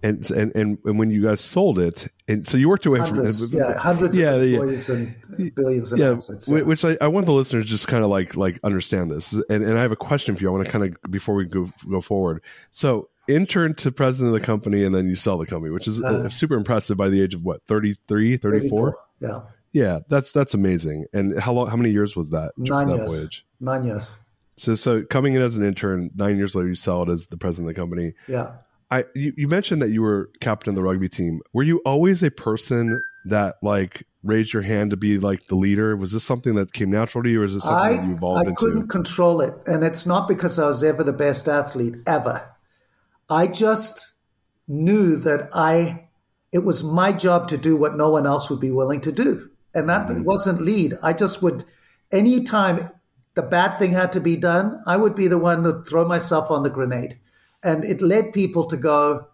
[0.03, 3.49] and and and, and when you guys sold it, and so you worked away hundreds,
[3.49, 4.97] from yeah, hundreds yeah, of employees yeah.
[4.97, 6.49] and billions of yeah, assets.
[6.49, 6.63] Yeah.
[6.63, 9.79] Which I, I want the listeners just kind of like like understand this, and and
[9.79, 10.49] I have a question for you.
[10.49, 12.43] I want to kind of before we go go forward.
[12.71, 16.03] So intern to president of the company, and then you sell the company, which is
[16.03, 18.97] uh, super impressive by the age of what 33, 34?
[19.23, 19.41] Yeah,
[19.73, 21.07] yeah, that's that's amazing.
[21.13, 21.69] And how long?
[21.69, 22.53] How many years was that?
[22.57, 23.19] Nine that years.
[23.19, 23.47] Voyage?
[23.61, 24.17] Nine years.
[24.57, 27.39] So so coming in as an intern, nine years later, you sell it as the
[27.39, 28.13] president of the company.
[28.29, 28.53] Yeah
[28.93, 31.41] I you, you mentioned that you were captain of the rugby team.
[31.55, 35.97] Were you always a person that like raised your hand to be like the leader?
[35.97, 38.13] Was this something that came natural to you, or is this something I, that you
[38.13, 38.53] evolved I into?
[38.53, 42.55] I couldn't control it, and it's not because I was ever the best athlete ever.
[43.31, 44.13] I just
[44.69, 46.11] knew that I
[46.53, 49.51] it was my job to do what no one else would be willing to do,
[49.75, 50.23] and that mm-hmm.
[50.23, 50.99] wasn't lead.
[51.03, 51.65] I just would
[52.13, 52.91] anytime
[53.35, 56.51] the bad thing had to be done, I would be the one to throw myself
[56.51, 57.19] on the grenade.
[57.63, 59.29] And it led people to go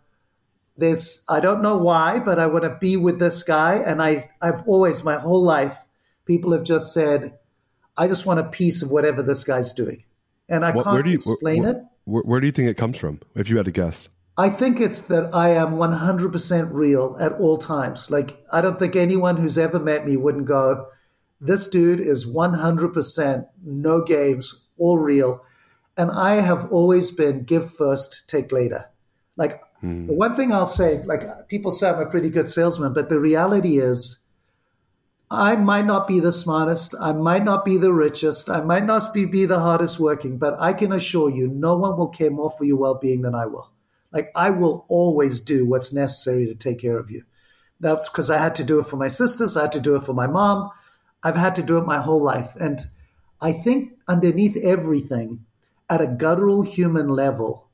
[0.77, 3.75] there's i don't know why but i want to be with this guy.
[3.77, 5.87] And i i've always my whole life
[6.25, 7.37] people have just said
[7.97, 10.05] i just want a piece of whatever this guy's doing.
[10.49, 11.77] And i what, can't you, explain where, it.
[12.05, 14.81] where, where do you think it comes from if you had to guess I think
[14.81, 18.09] it's that I am 100% real at all times.
[18.09, 20.87] Like, I don't think anyone who's ever met me wouldn't go,
[21.40, 25.44] this dude is 100% no games, all real.
[25.96, 28.88] And I have always been give first, take later.
[29.37, 30.07] Like mm.
[30.07, 33.18] the one thing I'll say, like people say I'm a pretty good salesman, but the
[33.18, 34.20] reality is
[35.31, 39.12] I might not be the smartest, I might not be the richest, I might not
[39.12, 42.51] be, be the hardest working, but I can assure you no one will care more
[42.51, 43.72] for your well being than I will.
[44.12, 47.23] Like I will always do what's necessary to take care of you.
[47.81, 50.03] That's because I had to do it for my sisters, I had to do it
[50.03, 50.71] for my mom.
[51.23, 52.55] I've had to do it my whole life.
[52.57, 52.81] And
[53.40, 55.44] I think underneath everything,
[55.90, 57.68] at a guttural human level,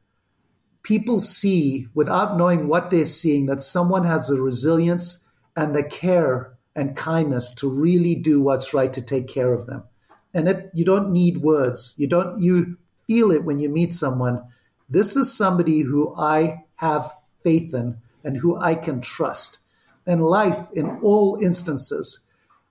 [0.82, 5.24] people see, without knowing what they're seeing, that someone has the resilience
[5.56, 9.84] and the care and kindness to really do what's right to take care of them.
[10.32, 11.94] And it, you don't need words.
[11.96, 12.40] You don't.
[12.40, 14.42] You feel it when you meet someone.
[14.88, 19.58] This is somebody who I have faith in and who I can trust.
[20.06, 22.20] And life, in all instances,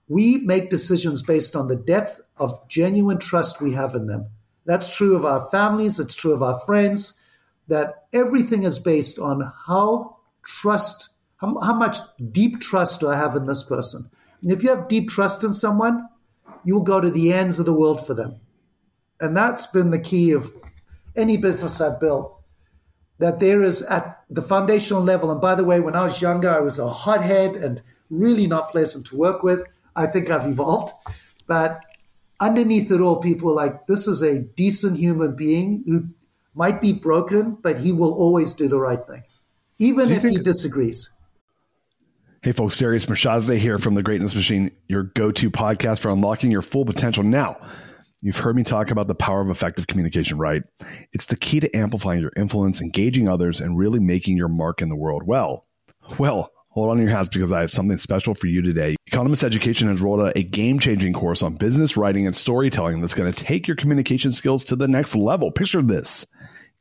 [0.07, 4.27] we make decisions based on the depth of genuine trust we have in them.
[4.65, 7.19] That's true of our families, it's true of our friends,
[7.67, 11.97] that everything is based on how trust, how, how much
[12.31, 14.09] deep trust do I have in this person?
[14.41, 16.07] And if you have deep trust in someone,
[16.63, 18.39] you'll go to the ends of the world for them.
[19.19, 20.51] And that's been the key of
[21.15, 22.39] any business I've built.
[23.19, 26.49] That there is at the foundational level, and by the way, when I was younger,
[26.49, 29.63] I was a hothead and really not pleasant to work with.
[29.95, 30.93] I think I've evolved.
[31.47, 31.85] But
[32.39, 36.07] underneath it all, people are like, this is a decent human being who
[36.55, 39.23] might be broken, but he will always do the right thing,
[39.79, 41.09] even if think- he disagrees.
[42.41, 46.61] Hey folks, Darius Mirshahzadeh here from The Greatness Machine, your go-to podcast for unlocking your
[46.61, 47.23] full potential.
[47.23, 47.55] Now,
[48.23, 50.63] you've heard me talk about the power of effective communication, right?
[51.11, 54.89] It's the key to amplifying your influence, engaging others, and really making your mark in
[54.89, 55.23] the world.
[55.27, 55.67] Well,
[56.17, 58.95] well, Hold on to your hats because I have something special for you today.
[59.05, 63.13] Economist Education has rolled out a game changing course on business writing and storytelling that's
[63.13, 65.51] going to take your communication skills to the next level.
[65.51, 66.25] Picture this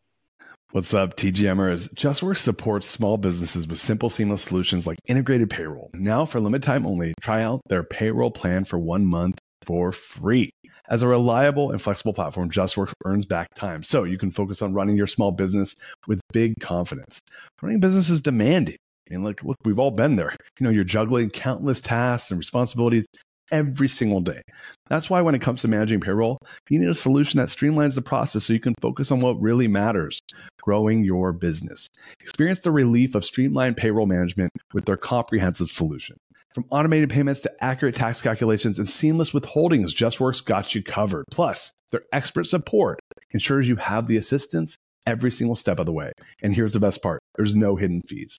[0.73, 1.95] What's up, TGMers?
[1.95, 5.93] Justworks supports small businesses with simple, seamless solutions like integrated payroll.
[5.95, 10.51] Now, for limited time only, try out their payroll plan for one month for free.
[10.89, 14.75] As a reliable and flexible platform, Justworks earns back time, so you can focus on
[14.75, 15.75] running your small business
[16.07, 17.21] with big confidence.
[17.63, 18.77] Running a business is demanding.
[19.11, 20.37] And look, look, we've all been there.
[20.59, 23.07] You know, you're juggling countless tasks and responsibilities
[23.51, 24.43] every single day.
[24.89, 28.03] That's why when it comes to managing payroll, you need a solution that streamlines the
[28.03, 30.21] process so you can focus on what really matters
[30.63, 31.89] growing your business.
[32.21, 36.17] Experience the relief of streamlined payroll management with their comprehensive solution.
[36.55, 41.25] From automated payments to accurate tax calculations and seamless withholdings, Justworks got you covered.
[41.33, 43.01] Plus, their expert support
[43.33, 46.13] ensures you have the assistance every single step of the way.
[46.43, 48.39] And here's the best part there's no hidden fees.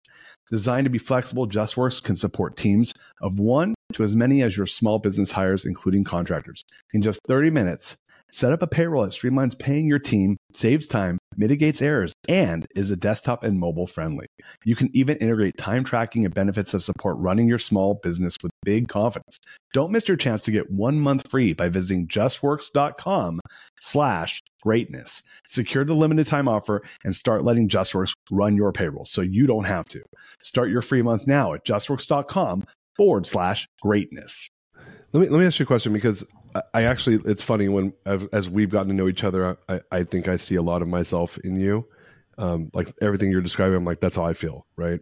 [0.50, 4.66] Designed to be flexible, Justworks can support teams of one to as many as your
[4.66, 6.64] small business hires, including contractors.
[6.94, 7.98] In just 30 minutes,
[8.32, 12.92] set up a payroll that streamlines paying your team, saves time, mitigates errors, and is
[12.92, 14.28] a desktop and mobile friendly.
[14.64, 18.52] You can even integrate time tracking and benefits that support running your small business with
[18.64, 19.40] big confidence.
[19.74, 23.40] Don't miss your chance to get one month free by visiting justworks.com
[23.80, 25.22] slash greatness.
[25.48, 29.66] Secure the limited time offer and start letting Justworks run your payroll so you don't
[29.66, 30.02] have to.
[30.42, 34.50] Start your free month now at justworks.com forward slash greatness.
[35.14, 36.26] Let me let me ask you a question because
[36.74, 40.28] I actually it's funny when as we've gotten to know each other, I, I think
[40.28, 41.88] I see a lot of myself in you.
[42.38, 45.00] Um, like everything you're describing, I'm like that's how I feel, right?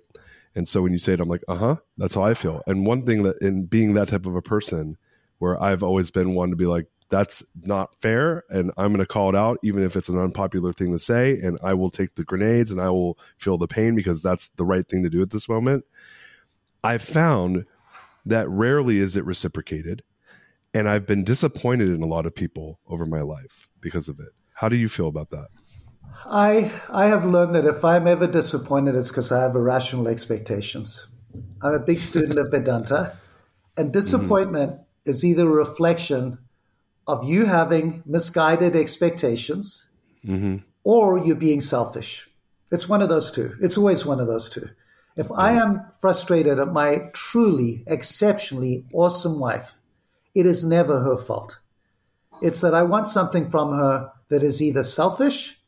[0.56, 2.62] And so when you say it, I'm like, uh huh, that's how I feel.
[2.68, 4.98] And one thing that in being that type of a person,
[5.40, 9.06] where I've always been one to be like, that's not fair, and I'm going to
[9.06, 12.16] call it out, even if it's an unpopular thing to say, and I will take
[12.16, 15.22] the grenades and I will feel the pain because that's the right thing to do
[15.22, 15.86] at this moment.
[16.84, 17.66] I've found
[18.26, 20.04] that rarely is it reciprocated.
[20.74, 24.30] And I've been disappointed in a lot of people over my life because of it.
[24.54, 25.48] How do you feel about that?
[26.26, 31.08] I I have learned that if I'm ever disappointed, it's because I have irrational expectations.
[31.62, 33.18] I'm a big student of Vedanta,
[33.76, 35.10] and disappointment mm-hmm.
[35.10, 36.38] is either a reflection
[37.08, 39.90] of you having misguided expectations
[40.26, 40.58] mm-hmm.
[40.84, 42.30] or you being selfish.
[42.72, 43.56] It's one of those two.
[43.62, 44.70] It's always one of those two.
[45.16, 49.78] If I am frustrated at my truly exceptionally awesome wife,
[50.34, 51.60] it is never her fault.
[52.42, 55.60] It's that I want something from her that is either selfish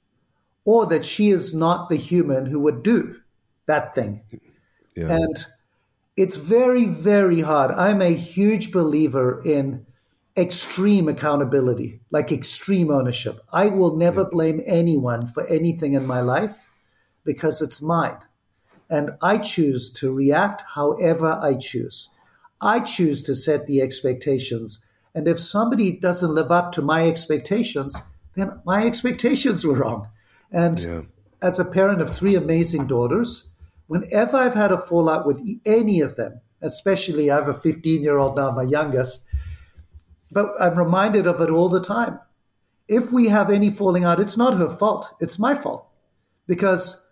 [0.66, 3.16] or that she is not the human who would do
[3.68, 4.22] that thing.
[4.96, 5.12] Yeah.
[5.12, 5.46] And
[6.18, 7.72] it's very, very hard.
[7.72, 9.86] I'm a huge believer in
[10.38, 13.40] extreme accountability, like extreme ownership.
[13.52, 14.30] I will never yeah.
[14.32, 16.70] blame anyone for anything in my life
[17.24, 18.18] because it's mine.
[18.90, 22.10] And I choose to react however I choose.
[22.62, 24.84] I choose to set the expectations.
[25.14, 28.02] And if somebody doesn't live up to my expectations,
[28.36, 30.10] then my expectations were wrong.
[30.52, 31.02] And yeah.
[31.42, 33.50] as a parent of three amazing daughters,
[33.88, 38.18] whenever I've had a fallout with any of them, especially I have a 15 year
[38.18, 39.26] old now, my youngest,
[40.32, 42.20] but I'm reminded of it all the time.
[42.88, 45.88] If we have any falling out, it's not her fault, it's my fault
[46.48, 47.08] because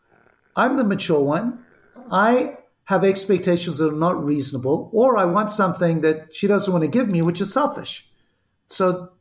[0.56, 1.66] I'm the mature one.
[2.12, 6.84] I have expectations that are not reasonable, or I want something that she doesn't want
[6.84, 8.10] to give me, which is selfish.
[8.68, 9.12] So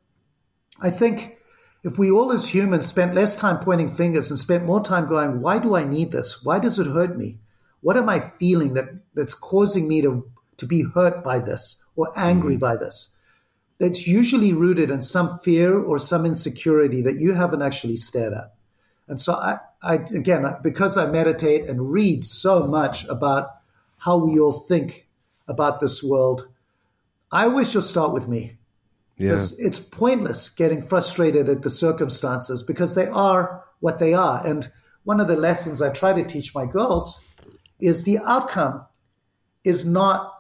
[0.81, 1.39] I think
[1.85, 5.41] if we all as humans spent less time pointing fingers and spent more time going,
[5.41, 6.43] why do I need this?
[6.43, 7.39] Why does it hurt me?
[7.81, 12.13] What am I feeling that, that's causing me to, to be hurt by this or
[12.17, 12.61] angry mm.
[12.61, 13.15] by this?
[13.83, 18.55] that's usually rooted in some fear or some insecurity that you haven't actually stared at.
[19.09, 23.51] And so I, I again, because I meditate and read so much about
[23.99, 25.09] how we all think
[25.49, 26.49] about this world,
[27.31, 28.57] I always just start with me.
[29.17, 29.35] Yeah.
[29.35, 34.45] It's pointless getting frustrated at the circumstances because they are what they are.
[34.45, 34.69] And
[35.05, 37.25] one of the lessons I try to teach my girls
[37.81, 38.87] is the outcome
[39.65, 40.33] is not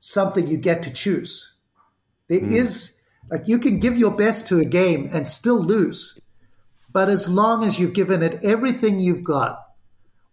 [0.00, 1.54] something you get to choose.
[2.28, 2.52] There mm.
[2.52, 2.96] is
[3.30, 6.18] like you can give your best to a game and still lose.
[6.92, 9.62] But as long as you've given it everything you've got,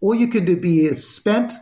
[0.02, 1.54] all you can do be is spent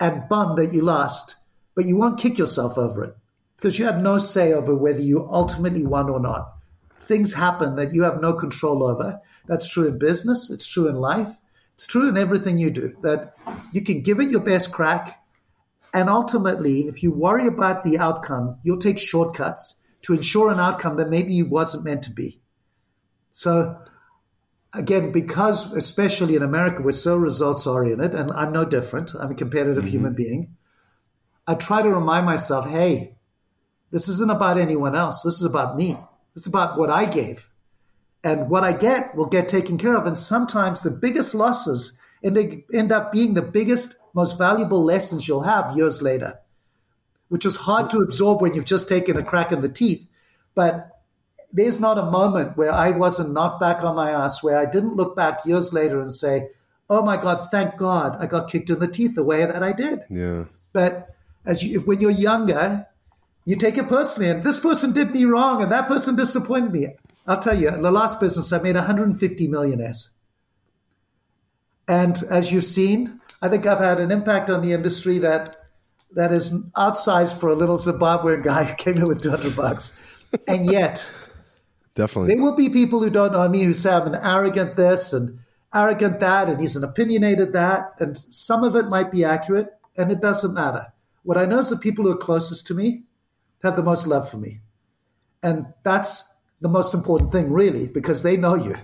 [0.00, 1.36] and bummed that you lost,
[1.74, 3.16] but you won't kick yourself over it
[3.56, 6.52] because you had no say over whether you ultimately won or not.
[7.02, 9.20] Things happen that you have no control over.
[9.46, 11.40] That's true in business, it's true in life,
[11.72, 12.94] it's true in everything you do.
[13.02, 13.34] That
[13.72, 15.22] you can give it your best crack,
[15.94, 20.96] and ultimately, if you worry about the outcome, you'll take shortcuts to ensure an outcome
[20.96, 22.40] that maybe you wasn't meant to be.
[23.30, 23.78] So
[24.74, 29.14] again, because especially in America, we're so results oriented, and I'm no different.
[29.14, 29.92] I'm a competitive mm-hmm.
[29.92, 30.56] human being.
[31.46, 33.16] I try to remind myself, hey,
[33.90, 35.22] this isn't about anyone else.
[35.22, 35.96] This is about me.
[36.36, 37.50] It's about what I gave.
[38.24, 40.06] And what I get will get taken care of.
[40.06, 45.76] And sometimes the biggest losses end up being the biggest, most valuable lessons you'll have
[45.76, 46.38] years later,
[47.28, 50.06] which is hard to absorb when you've just taken a crack in the teeth.
[50.54, 50.91] But
[51.52, 54.96] there's not a moment where I wasn't knocked back on my ass, where I didn't
[54.96, 56.48] look back years later and say,
[56.88, 59.72] "Oh my God, thank God I got kicked in the teeth the way that I
[59.72, 60.44] did." Yeah.
[60.72, 62.86] But as you, if when you're younger,
[63.44, 66.88] you take it personally, and this person did me wrong, and that person disappointed me.
[67.26, 70.10] I'll tell you, in the last business, I made 150 millionaires,
[71.86, 75.56] and as you've seen, I think I've had an impact on the industry that
[76.14, 79.98] that is outsized for a little Zimbabwean guy who came in with 200 bucks,
[80.46, 81.10] and yet
[81.94, 82.34] Definitely.
[82.34, 85.38] There will be people who don't know me who say I'm an arrogant this and
[85.74, 87.92] arrogant that, and he's an opinionated that.
[87.98, 90.92] And some of it might be accurate, and it doesn't matter.
[91.22, 93.04] What I know is the people who are closest to me
[93.62, 94.60] have the most love for me.
[95.42, 98.76] And that's the most important thing, really, because they know you.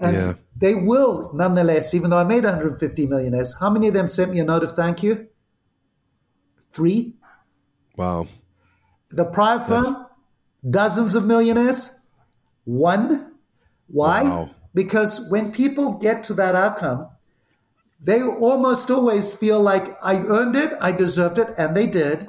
[0.00, 0.34] And yeah.
[0.56, 4.40] they will, nonetheless, even though I made 150 millionaires, how many of them sent me
[4.40, 5.28] a note of thank you?
[6.72, 7.14] Three.
[7.96, 8.26] Wow.
[9.10, 9.96] The prior firm, That's...
[10.68, 11.96] dozens of millionaires.
[12.64, 13.34] One,
[13.88, 14.22] why?
[14.22, 14.50] Wow.
[14.74, 17.08] Because when people get to that outcome,
[18.02, 22.28] they almost always feel like I earned it, I deserved it, and they did.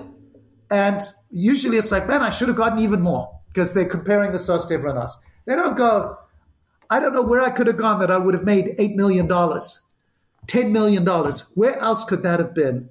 [0.69, 4.37] And usually it's like, man, I should have gotten even more because they're comparing the
[4.37, 5.21] themselves to everyone else.
[5.45, 6.17] They don't go,
[6.89, 9.27] I don't know where I could have gone that I would have made $8 million,
[9.27, 11.05] $10 million.
[11.55, 12.89] Where else could that have been?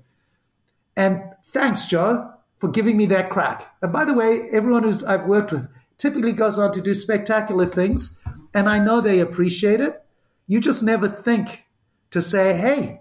[0.97, 3.75] And thanks, Joe, for giving me that crack.
[3.83, 5.69] And by the way, everyone who's I've worked with,
[5.99, 8.21] typically goes on to do spectacular things,
[8.53, 10.03] and I know they appreciate it.
[10.47, 11.65] You just never think
[12.11, 13.01] to say, hey,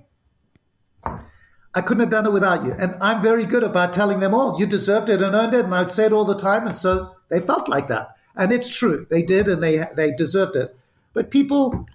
[1.75, 2.73] I couldn't have done it without you.
[2.73, 5.65] And I'm very good about telling them all, you deserved it and earned it.
[5.65, 6.67] And I'd say it all the time.
[6.67, 8.09] And so they felt like that.
[8.35, 9.07] And it's true.
[9.09, 10.75] They did and they, they deserved it.
[11.13, 11.87] But people,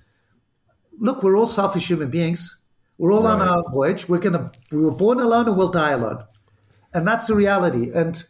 [0.98, 2.58] look, we're all selfish human beings.
[2.98, 3.40] We're all right.
[3.40, 4.08] on our voyage.
[4.08, 6.24] We're going to, we were born alone and we'll die alone.
[6.92, 7.90] And that's the reality.
[7.94, 8.24] And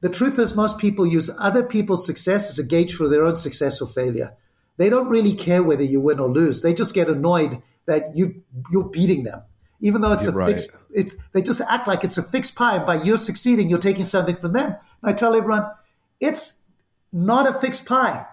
[0.00, 3.36] the truth is, most people use other people's success as a gauge for their own
[3.36, 4.34] success or failure.
[4.78, 6.62] They don't really care whether you win or lose.
[6.62, 9.42] They just get annoyed that you you're beating them,
[9.80, 10.52] even though it's you're a right.
[10.52, 10.76] fixed.
[10.90, 14.04] It, they just act like it's a fixed pie, and by you succeeding, you're taking
[14.04, 14.76] something from them.
[15.02, 15.70] And I tell everyone,
[16.18, 16.62] it's
[17.12, 18.24] not a fixed pie.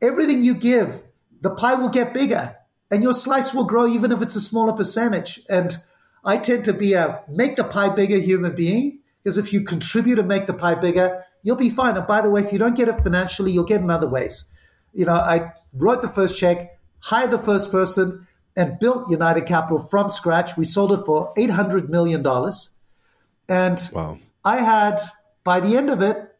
[0.00, 1.02] Everything you give,
[1.42, 2.56] the pie will get bigger,
[2.90, 5.40] and your slice will grow, even if it's a smaller percentage.
[5.50, 5.76] And
[6.24, 8.99] I tend to be a make the pie bigger human being
[9.30, 11.96] because if you contribute and make the pie bigger, you'll be fine.
[11.96, 14.46] And by the way, if you don't get it financially, you'll get in other ways.
[14.92, 18.26] You know, I wrote the first check, hired the first person,
[18.56, 20.56] and built United Capital from scratch.
[20.56, 22.26] We sold it for $800 million.
[23.48, 24.18] And wow.
[24.44, 24.98] I had,
[25.44, 26.34] by the end of it,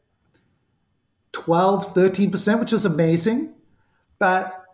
[1.30, 3.55] 12, 13%, which is amazing.
[4.18, 4.64] But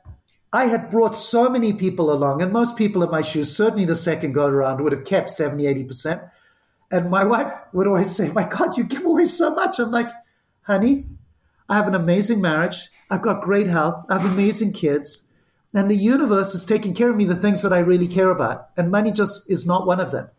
[0.54, 3.94] I had brought so many people along, and most people in my shoes, certainly the
[3.94, 6.30] second go around, would have kept 70, 80%.
[6.91, 9.78] And my wife would always say, My God, you give away so much.
[9.78, 10.11] I'm like,
[10.62, 11.07] honey,
[11.68, 12.91] I have an amazing marriage.
[13.11, 14.05] I've got great health.
[14.09, 15.24] I have amazing kids.
[15.74, 18.70] And the universe is taking care of me the things that I really care about.
[18.76, 20.30] And money just is not one of them.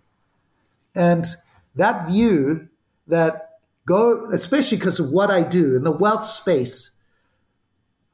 [0.96, 1.26] And
[1.76, 2.70] that view
[3.08, 6.92] that go, especially because of what I do in the wealth space,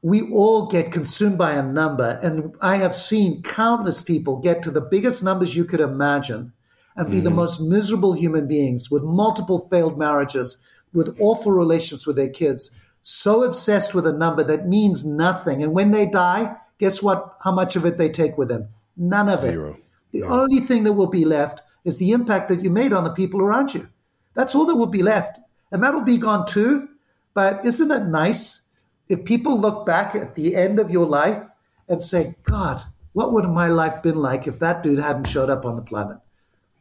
[0.02, 2.20] we all get consumed by a number.
[2.22, 6.52] And I have seen countless people get to the biggest numbers you could imagine
[6.96, 7.24] and be mm-hmm.
[7.24, 10.58] the most miserable human beings with multiple failed marriages,
[10.92, 15.62] with awful relations with their kids, so obsessed with a number that means nothing.
[15.62, 17.36] And when they die, guess what?
[17.42, 18.68] How much of it they take with them?
[18.96, 19.74] None of Zero.
[19.74, 19.84] it.
[20.12, 20.26] The yeah.
[20.26, 23.42] only thing that will be left is the impact that you made on the people
[23.42, 23.88] around you.
[24.34, 25.38] That's all that will be left.
[25.70, 26.88] And that'll be gone too.
[27.34, 28.66] But isn't it nice
[29.08, 31.42] if people look back at the end of your life
[31.88, 32.82] and say, God,
[33.12, 36.18] what would my life been like if that dude hadn't showed up on the planet?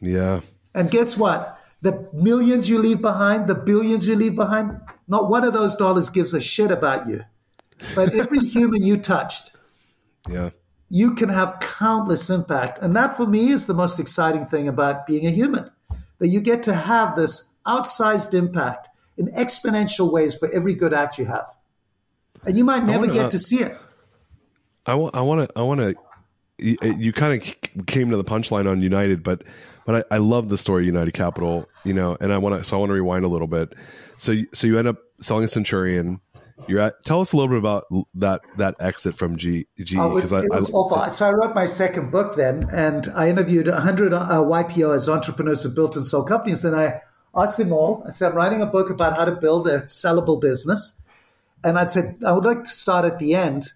[0.04, 0.42] Yeah.
[0.76, 1.60] And guess what?
[1.82, 6.10] The millions you leave behind, the billions you leave behind, not one of those dollars
[6.10, 7.22] gives a shit about you.
[7.96, 9.52] But every human you touched,
[10.30, 10.52] yeah,
[10.90, 12.80] you can have countless impact.
[12.80, 15.70] And that for me is the most exciting thing about being a human.
[16.20, 21.18] That you get to have this outsized impact in exponential ways for every good act
[21.18, 21.54] you have.
[22.46, 23.78] And you might never wanna, get to see it.
[24.86, 25.96] I want I want to I want to
[26.58, 29.44] you, you kind of came to the punchline on United, but
[29.86, 32.78] but I, I love the story United Capital, you know, and I want to so
[32.78, 33.74] I want to rewind a little bit.
[34.18, 36.22] So so you end up selling a Centurion.
[36.68, 37.04] You're at.
[37.04, 37.86] Tell us a little bit about
[38.16, 39.68] that that exit from G.
[39.80, 41.14] G oh, it I, it was I, awful.
[41.14, 45.70] So I wrote my second book then, and I interviewed 100 uh, YPOs, entrepreneurs who
[45.70, 47.02] built and sold companies, and I
[47.36, 48.04] asked them all.
[48.08, 51.02] I said, "I'm writing a book about how to build a sellable business,"
[51.64, 53.74] and I said, "I would like to start at the end."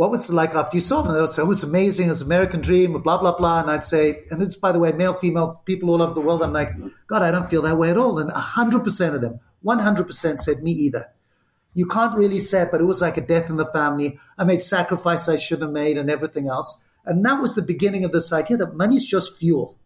[0.00, 1.04] What was it like after you saw?
[1.04, 3.60] And they would say, oh, it's amazing, it's American dream, blah, blah, blah.
[3.60, 6.42] And I'd say, and it's, by the way, male, female, people all over the world.
[6.42, 6.72] I'm like,
[7.06, 8.18] God, I don't feel that way at all.
[8.18, 11.10] And 100% of them, 100% said, me either.
[11.74, 14.18] You can't really say it, but it was like a death in the family.
[14.38, 16.82] I made sacrifices I shouldn't have made and everything else.
[17.04, 19.76] And that was the beginning of this idea that money's just fuel.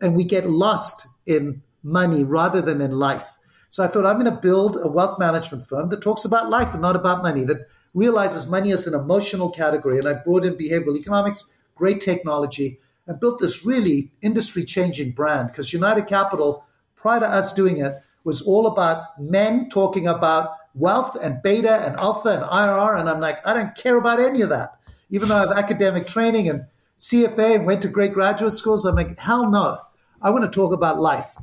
[0.00, 3.36] And we get lost in money rather than in life.
[3.68, 6.72] So I thought I'm going to build a wealth management firm that talks about life
[6.72, 9.98] and not about money, that realizes money as an emotional category.
[9.98, 15.48] And I brought in behavioral economics, great technology, and built this really industry changing brand
[15.48, 16.64] because United Capital,
[16.94, 21.96] prior to us doing it, was all about men talking about wealth and beta and
[21.98, 23.00] alpha and IRR.
[23.00, 24.76] And I'm like, I don't care about any of that.
[25.10, 26.66] Even though I have academic training and
[26.98, 29.78] CFA and went to great graduate schools, I'm like, hell no.
[30.22, 31.34] I want to talk about life.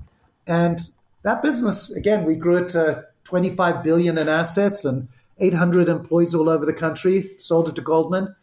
[0.45, 0.79] And
[1.23, 5.09] that business, again, we grew it to 25 billion in assets and
[5.39, 8.35] 800 employees all over the country, sold it to Goldman.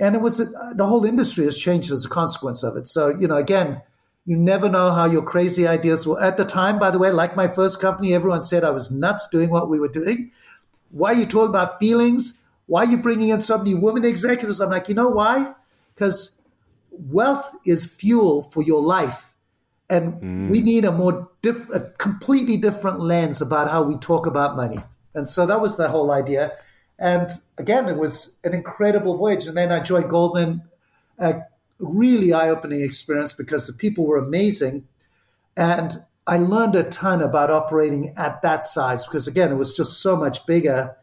[0.00, 2.88] And it was the whole industry has changed as a consequence of it.
[2.88, 3.82] So, you know, again,
[4.24, 6.18] you never know how your crazy ideas will.
[6.18, 9.28] At the time, by the way, like my first company, everyone said I was nuts
[9.28, 10.30] doing what we were doing.
[10.90, 12.40] Why are you talking about feelings?
[12.66, 14.60] Why are you bringing in so many women executives?
[14.60, 15.54] I'm like, you know why?
[15.94, 16.40] Because
[16.90, 19.34] wealth is fuel for your life.
[19.90, 20.50] And mm.
[20.50, 24.78] we need a more diff- a completely different lens about how we talk about money.
[25.14, 26.52] And so that was the whole idea.
[26.98, 29.46] And again, it was an incredible voyage.
[29.46, 30.62] And then I joined Goldman,
[31.18, 31.42] a
[31.78, 34.86] really eye opening experience because the people were amazing.
[35.56, 40.00] And I learned a ton about operating at that size because, again, it was just
[40.00, 40.96] so much bigger.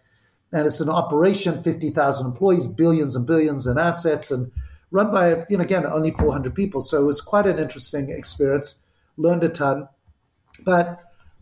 [0.52, 4.52] And it's an operation, 50,000 employees, billions and billions in assets, and
[4.92, 6.82] run by, you know, again, only 400 people.
[6.82, 8.84] So it was quite an interesting experience.
[9.18, 9.90] Learned a ton.
[10.64, 11.00] But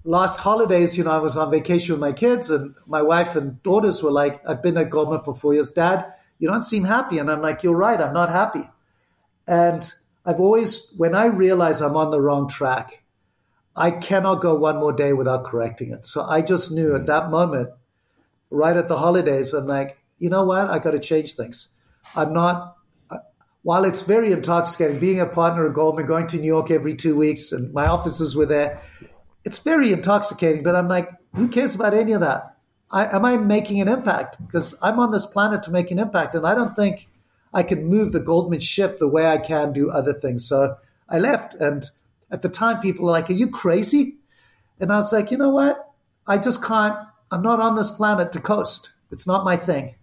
[0.07, 3.61] last holidays, you know, I was on vacation with my kids, and my wife and
[3.61, 5.71] daughters were like, I've been at Goldman for four years.
[5.71, 6.05] Dad,
[6.39, 7.19] you don't seem happy.
[7.19, 8.67] And I'm like, You're right, I'm not happy.
[9.47, 9.91] And
[10.25, 13.03] I've always, when I realize I'm on the wrong track,
[13.75, 16.05] I cannot go one more day without correcting it.
[16.05, 17.07] So I just knew at mm.
[17.07, 17.69] that moment,
[18.49, 20.67] right at the holidays, I'm like, you know what?
[20.67, 21.69] I got to change things.
[22.15, 22.75] I'm not,
[23.11, 23.17] uh,
[23.61, 27.15] while it's very intoxicating, being a partner at Goldman, going to New York every two
[27.15, 28.81] weeks, and my offices were there,
[29.47, 32.57] it's very intoxicating, but I'm like, who cares about any of that?
[32.91, 34.45] I, am I making an impact?
[34.45, 37.07] Because I'm on this planet to make an impact, and I don't think
[37.53, 40.45] I can move the Goldman ship the way I can do other things.
[40.45, 40.75] So
[41.07, 41.85] I left, and
[42.29, 44.17] at the time, people were like, "Are you crazy?"
[44.81, 45.93] And I was like, "You know what?
[46.27, 46.97] I just can't.
[47.31, 48.91] I'm not on this planet to coast.
[49.11, 49.95] It's not my thing.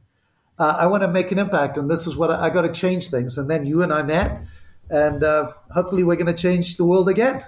[0.58, 2.72] Uh, I want to make an impact, and this is what I, I got to
[2.72, 4.40] change things." And then you and I met,
[4.88, 7.44] and uh, hopefully, we're going to change the world again.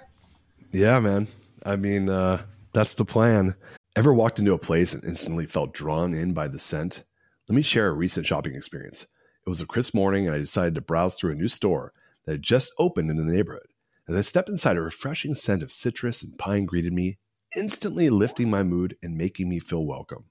[0.73, 1.29] Yeah, man.
[1.67, 3.57] I mean, uh, that's the plan.
[3.97, 7.03] Ever walked into a place and instantly felt drawn in by the scent?
[7.49, 9.03] Let me share a recent shopping experience.
[9.03, 11.93] It was a crisp morning, and I decided to browse through a new store
[12.25, 13.67] that had just opened in the neighborhood.
[14.09, 17.19] As I stepped inside, a refreshing scent of citrus and pine greeted me,
[17.57, 20.27] instantly lifting my mood and making me feel welcome.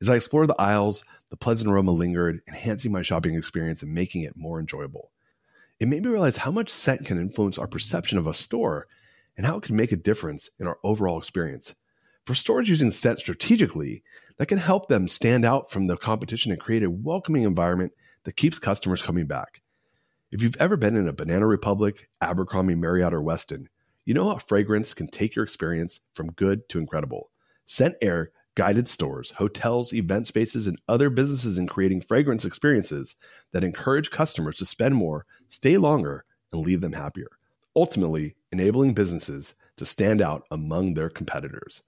[0.00, 4.22] As I explored the aisles, the pleasant aroma lingered, enhancing my shopping experience and making
[4.22, 5.10] it more enjoyable.
[5.80, 8.86] It made me realize how much scent can influence our perception of a store
[9.38, 11.74] and how it can make a difference in our overall experience.
[12.26, 14.02] For stores using scent strategically,
[14.36, 17.92] that can help them stand out from the competition and create a welcoming environment
[18.24, 19.62] that keeps customers coming back.
[20.30, 23.68] If you've ever been in a Banana Republic, Abercrombie, Marriott, or Westin,
[24.04, 27.30] you know how fragrance can take your experience from good to incredible.
[27.66, 33.14] ScentAir guided stores, hotels, event spaces, and other businesses in creating fragrance experiences
[33.52, 37.28] that encourage customers to spend more, stay longer, and leave them happier,
[37.76, 41.82] ultimately enabling businesses to stand out among their competitors.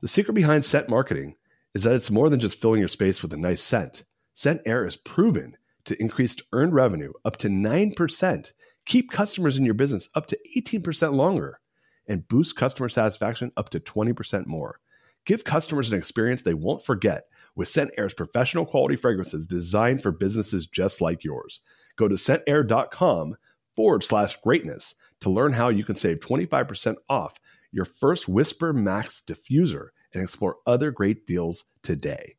[0.00, 1.36] The secret behind scent marketing
[1.74, 4.04] is that it's more than just filling your space with a nice scent.
[4.34, 8.52] ScentAir is proven to increase earned revenue up to 9%,
[8.86, 11.60] keep customers in your business up to 18% longer,
[12.06, 14.80] and boost customer satisfaction up to 20% more.
[15.26, 20.66] Give customers an experience they won't forget with ScentAir's professional quality fragrances designed for businesses
[20.66, 21.60] just like yours.
[21.96, 23.36] Go to scentair.com
[23.76, 27.34] forward slash greatness to learn how you can save 25% off
[27.72, 32.36] your first Whisper Max diffuser and explore other great deals today.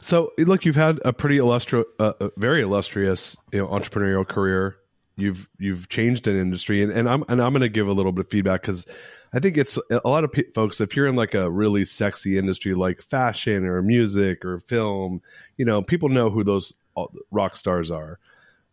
[0.00, 4.76] So, look, you've had a pretty illustrious, uh, very illustrious you know, entrepreneurial career.
[5.16, 8.12] You've you've changed an industry, and, and I'm and I'm going to give a little
[8.12, 8.86] bit of feedback because
[9.32, 10.80] I think it's a lot of p- folks.
[10.80, 15.22] If you're in like a really sexy industry like fashion or music or film,
[15.56, 16.74] you know, people know who those
[17.30, 18.18] rock stars are.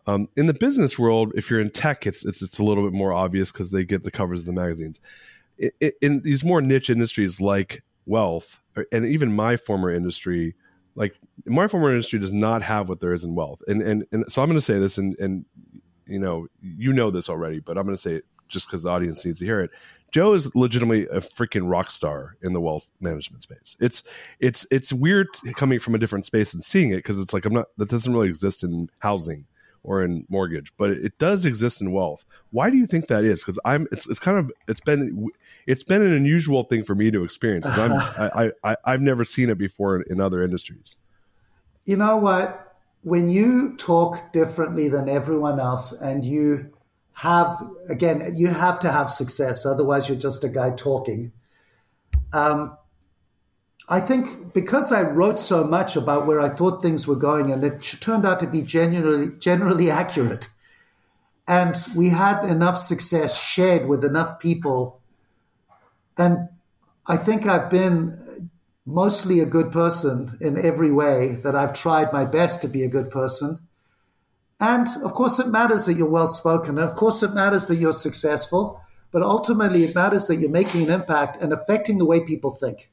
[0.05, 2.93] Um, in the business world, if you're in tech, it's it's it's a little bit
[2.93, 4.99] more obvious because they get the covers of the magazines.
[5.57, 8.59] It, it, in these more niche industries like wealth,
[8.91, 10.55] and even my former industry,
[10.95, 13.61] like my former industry does not have what there is in wealth.
[13.67, 15.45] And and and so I'm going to say this, and and
[16.05, 18.89] you know you know this already, but I'm going to say it just because the
[18.89, 19.71] audience needs to hear it.
[20.11, 23.77] Joe is legitimately a freaking rock star in the wealth management space.
[23.79, 24.03] It's
[24.39, 27.53] it's it's weird coming from a different space and seeing it because it's like I'm
[27.53, 29.45] not that doesn't really exist in housing
[29.83, 32.23] or in mortgage, but it does exist in wealth.
[32.51, 33.41] Why do you think that is?
[33.41, 35.29] Because I'm it's it's kind of it's been
[35.67, 37.65] it's been an unusual thing for me to experience.
[37.65, 40.95] I'm, I, I I've never seen it before in, in other industries.
[41.85, 42.75] You know what?
[43.01, 46.71] When you talk differently than everyone else, and you
[47.13, 51.31] have again you have to have success otherwise you're just a guy talking
[52.33, 52.75] um,
[53.89, 57.63] i think because i wrote so much about where i thought things were going and
[57.63, 60.47] it turned out to be generally generally accurate
[61.47, 64.99] and we had enough success shared with enough people
[66.17, 66.49] and
[67.07, 68.49] i think i've been
[68.85, 72.89] mostly a good person in every way that i've tried my best to be a
[72.89, 73.59] good person
[74.63, 76.79] and of course, it matters that you're well spoken.
[76.79, 78.79] Of course, it matters that you're successful.
[79.11, 82.87] But ultimately, it matters that you're making an impact and affecting the way people think.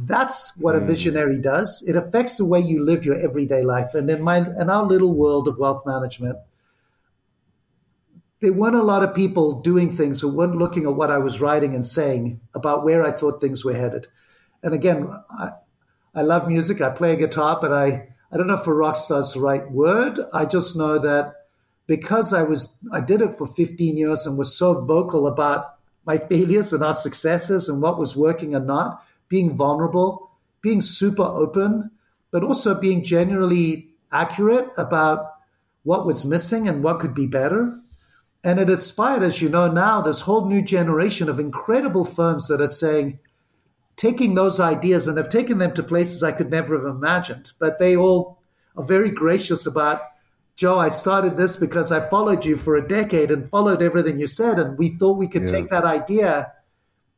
[0.00, 0.82] That's what mm.
[0.82, 1.84] a visionary does.
[1.86, 3.94] It affects the way you live your everyday life.
[3.94, 6.38] And in my in our little world of wealth management,
[8.40, 11.40] there weren't a lot of people doing things who weren't looking at what I was
[11.40, 14.06] writing and saying about where I thought things were headed.
[14.62, 15.50] And again, I,
[16.14, 16.80] I love music.
[16.80, 19.40] I play a guitar, but I I don't know if a rock star is the
[19.40, 20.20] right word.
[20.32, 21.34] I just know that
[21.86, 25.74] because I was I did it for 15 years and was so vocal about
[26.04, 31.22] my failures and our successes and what was working and not, being vulnerable, being super
[31.22, 31.90] open,
[32.30, 35.32] but also being generally accurate about
[35.82, 37.78] what was missing and what could be better.
[38.44, 42.60] And it inspired, as you know now, this whole new generation of incredible firms that
[42.60, 43.18] are saying,
[43.96, 47.52] taking those ideas and have taken them to places I could never have imagined.
[47.58, 48.38] But they all
[48.76, 50.02] are very gracious about,
[50.54, 54.28] Joe, I started this because I followed you for a decade and followed everything you
[54.28, 54.58] said.
[54.58, 55.48] And we thought we could yeah.
[55.48, 56.52] take that idea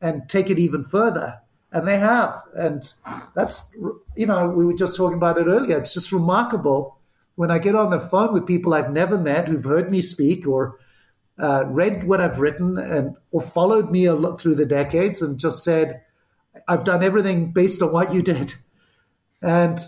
[0.00, 1.40] and take it even further.
[1.72, 2.42] And they have.
[2.54, 2.92] And
[3.34, 3.74] that's,
[4.16, 5.78] you know, we were just talking about it earlier.
[5.78, 6.98] It's just remarkable
[7.36, 10.46] when I get on the phone with people I've never met who've heard me speak
[10.46, 10.78] or
[11.38, 15.38] uh, read what I've written and or followed me a lot through the decades and
[15.38, 16.02] just said,
[16.68, 18.54] I've done everything based on what you did.
[19.42, 19.78] And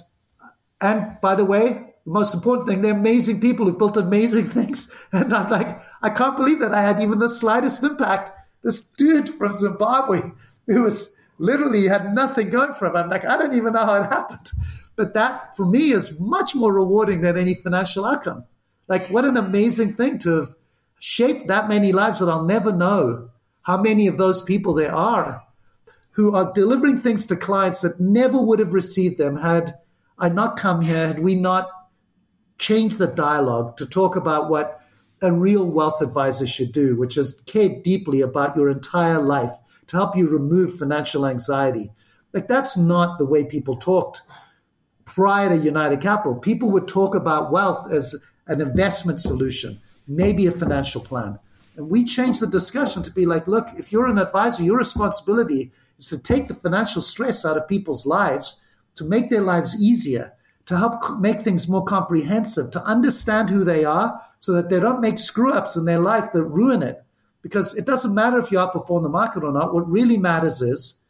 [0.81, 4.95] and by the way, the most important thing, they're amazing people who've built amazing things.
[5.13, 8.33] And I'm like, I can't believe that I had even the slightest impact.
[8.63, 10.23] This dude from Zimbabwe
[10.67, 12.97] who was literally had nothing going for him.
[12.97, 14.51] I'm like, I don't even know how it happened.
[14.97, 18.45] But that for me is much more rewarding than any financial outcome.
[18.89, 20.55] Like, what an amazing thing to have
[21.01, 23.31] shaped that many lives that I'll never know
[23.63, 25.43] how many of those people there are
[26.13, 29.75] who are delivering things to clients that never would have received them had
[30.19, 31.69] I not come here, had we not
[32.59, 34.81] changed the dialogue to talk about what
[35.21, 39.53] a real wealth advisor should do, which is care deeply about your entire life
[39.93, 41.91] to help you remove financial anxiety.
[42.33, 44.23] Like that's not the way people talked
[45.05, 46.35] prior to United Capital.
[46.35, 48.17] People would talk about wealth as
[48.47, 51.39] an investment solution, maybe a financial plan.
[51.77, 55.73] And we changed the discussion to be like, look, if you're an advisor, your responsibility
[55.99, 58.57] is to take the financial stress out of people's lives,
[58.95, 60.33] to make their lives easier,
[60.65, 65.03] to help make things more comprehensive, to understand who they are so that they don't
[65.03, 67.05] make screw ups in their life that ruin it.
[67.43, 69.75] Because it doesn't matter if you outperform the market or not.
[69.75, 71.03] What really matters is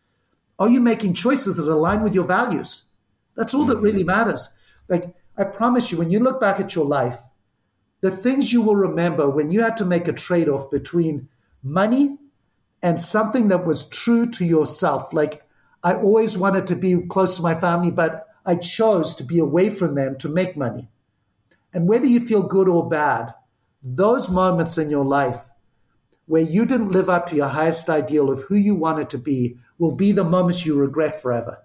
[0.59, 2.85] Are you making choices that align with your values?
[3.37, 3.85] That's all that mm-hmm.
[3.85, 4.49] really matters.
[4.89, 7.18] Like, I promise you, when you look back at your life,
[8.01, 11.28] the things you will remember when you had to make a trade off between
[11.62, 12.18] money
[12.83, 15.12] and something that was true to yourself.
[15.12, 15.43] Like,
[15.83, 19.70] I always wanted to be close to my family, but I chose to be away
[19.70, 20.91] from them to make money.
[21.72, 23.35] And whether you feel good or bad,
[23.83, 25.51] those moments in your life
[26.26, 29.56] where you didn't live up to your highest ideal of who you wanted to be
[29.78, 31.58] will be the moments you regret forever.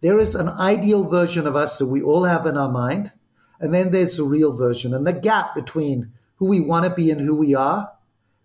[0.00, 3.12] There is an ideal version of us that we all have in our mind,
[3.58, 4.92] and then there's the real version.
[4.92, 7.92] And the gap between who we want to be and who we are,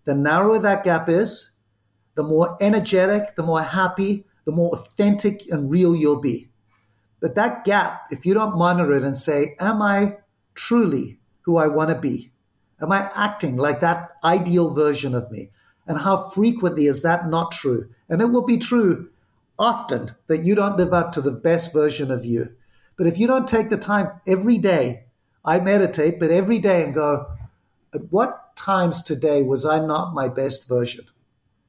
[0.05, 1.51] the narrower that gap is,
[2.15, 6.49] the more energetic, the more happy, the more authentic and real you'll be.
[7.19, 10.17] But that gap, if you don't monitor it and say, Am I
[10.55, 12.30] truly who I want to be?
[12.81, 15.49] Am I acting like that ideal version of me?
[15.87, 17.89] And how frequently is that not true?
[18.09, 19.09] And it will be true
[19.59, 22.53] often that you don't live up to the best version of you.
[22.97, 25.05] But if you don't take the time every day,
[25.45, 27.27] I meditate, but every day and go,
[27.93, 31.05] at what times today was I not my best version?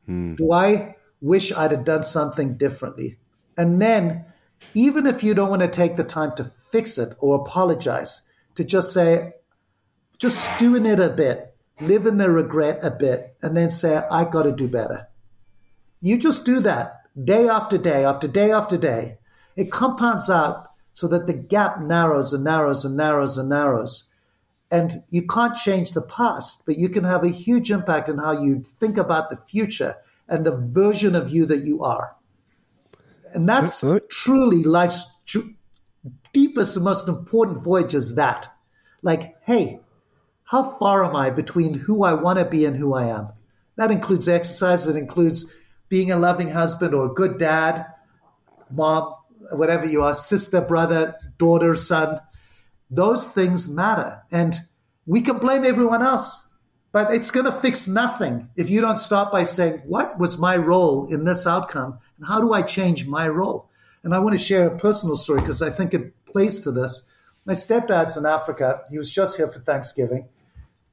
[0.07, 0.35] Hmm.
[0.35, 3.19] Do I wish I'd have done something differently?
[3.57, 4.25] And then,
[4.75, 8.23] even if you don't want to take the time to fix it or apologize,
[8.55, 9.33] to just say,
[10.23, 14.03] just stew in it a bit, live in the regret a bit, and then say,
[14.09, 15.09] I got to do better.
[16.01, 19.19] You just do that day after day after day after day.
[19.57, 24.09] It compounds out so that the gap narrows and narrows and narrows and narrows.
[24.71, 28.45] And you can't change the past, but you can have a huge impact on how
[28.45, 29.97] you think about the future
[30.29, 32.15] and the version of you that you are.
[33.35, 35.05] And that's truly life's
[36.33, 38.47] deepest and most important voyage is that.
[39.03, 39.81] Like, hey,
[40.53, 43.31] how far am I between who I want to be and who I am?
[43.77, 45.51] That includes exercise, it includes
[45.89, 47.87] being a loving husband or a good dad,
[48.71, 49.15] mom,
[49.53, 52.21] whatever you are, sister, brother, daughter, son.
[52.91, 54.21] Those things matter.
[54.31, 54.55] And
[55.07, 56.47] we can blame everyone else,
[56.93, 60.59] but it's going to fix nothing if you don't start by saying, What was my
[60.59, 61.99] role in this outcome?
[62.19, 63.71] And how do I change my role?
[64.05, 67.09] And I want to share a personal story because I think it plays to this.
[67.47, 68.83] My stepdad's in Africa.
[68.91, 70.29] He was just here for Thanksgiving.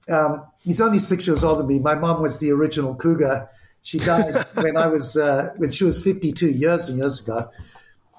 [0.10, 1.80] Um, he's only six years older than me.
[1.80, 3.50] My mom was the original cougar
[3.82, 7.50] she died when I was uh, when she was 52 years and years ago.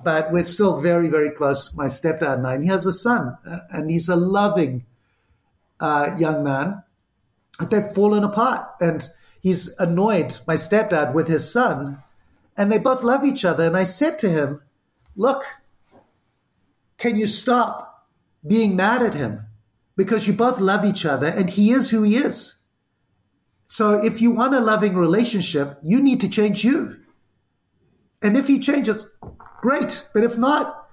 [0.02, 1.76] But we're still very, very close.
[1.76, 2.54] My stepdad and I.
[2.54, 4.86] And he has a son, uh, and he's a loving
[5.78, 6.82] uh, young man.
[7.58, 9.06] But they've fallen apart, and
[9.42, 12.02] he's annoyed my stepdad with his son,
[12.56, 13.66] and they both love each other.
[13.66, 14.62] And I said to him,
[15.16, 15.44] "Look,
[16.96, 18.08] can you stop
[18.46, 19.46] being mad at him?
[20.00, 22.56] Because you both love each other, and he is who he is."
[23.66, 26.96] So if you want a loving relationship, you need to change you.
[28.22, 29.06] And if he changes,
[29.60, 30.06] great.
[30.14, 30.88] But if not,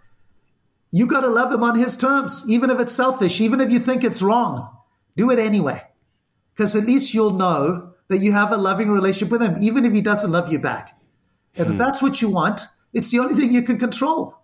[0.92, 3.80] you got to love him on his terms, even if it's selfish, even if you
[3.80, 4.70] think it's wrong.
[5.16, 5.82] Do it anyway.
[6.54, 9.94] Because at least you'll know that you have a loving relationship with him, even if
[9.94, 11.00] he doesn't love you back.
[11.56, 11.72] And hmm.
[11.72, 14.38] if that's what you want, it's the only thing you can control.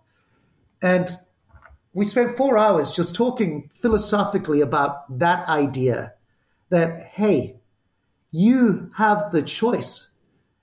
[0.80, 1.08] And
[1.94, 6.12] we spent four hours just talking philosophically about that idea
[6.68, 7.56] that, hey,
[8.30, 10.10] you have the choice.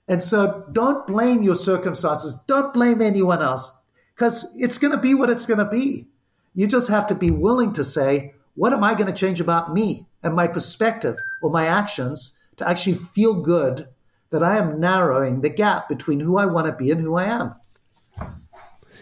[0.06, 2.34] And so don't blame your circumstances.
[2.46, 3.74] Don't blame anyone else
[4.14, 6.06] because it's going to be what it's going to be.
[6.54, 9.72] You just have to be willing to say, what am I going to change about
[9.72, 13.86] me and my perspective or my actions to actually feel good
[14.30, 17.24] that I am narrowing the gap between who I want to be and who I
[17.24, 17.54] am?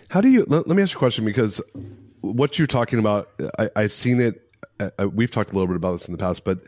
[0.08, 1.60] How do you, let, let me ask you a question because
[2.20, 4.42] what you're talking about, I, have seen it.
[4.78, 6.60] Uh, we've talked a little bit about this in the past, but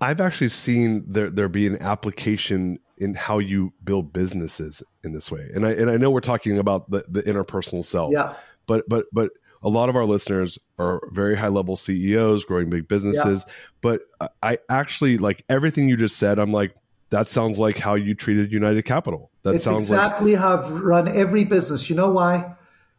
[0.00, 5.30] I've actually seen there there be an application in how you build businesses in this
[5.30, 5.48] way.
[5.54, 8.12] And I and I know we're talking about the, the interpersonal self.
[8.12, 8.34] Yeah.
[8.66, 9.30] But but but
[9.62, 13.44] a lot of our listeners are very high level CEOs, growing big businesses.
[13.46, 13.54] Yeah.
[13.80, 14.02] But
[14.42, 16.38] I actually like everything you just said.
[16.40, 16.74] I'm like,
[17.10, 19.30] that sounds like how you treated United Capital.
[19.44, 21.88] That it's sounds exactly like- how I've run every business.
[21.88, 22.56] You know why?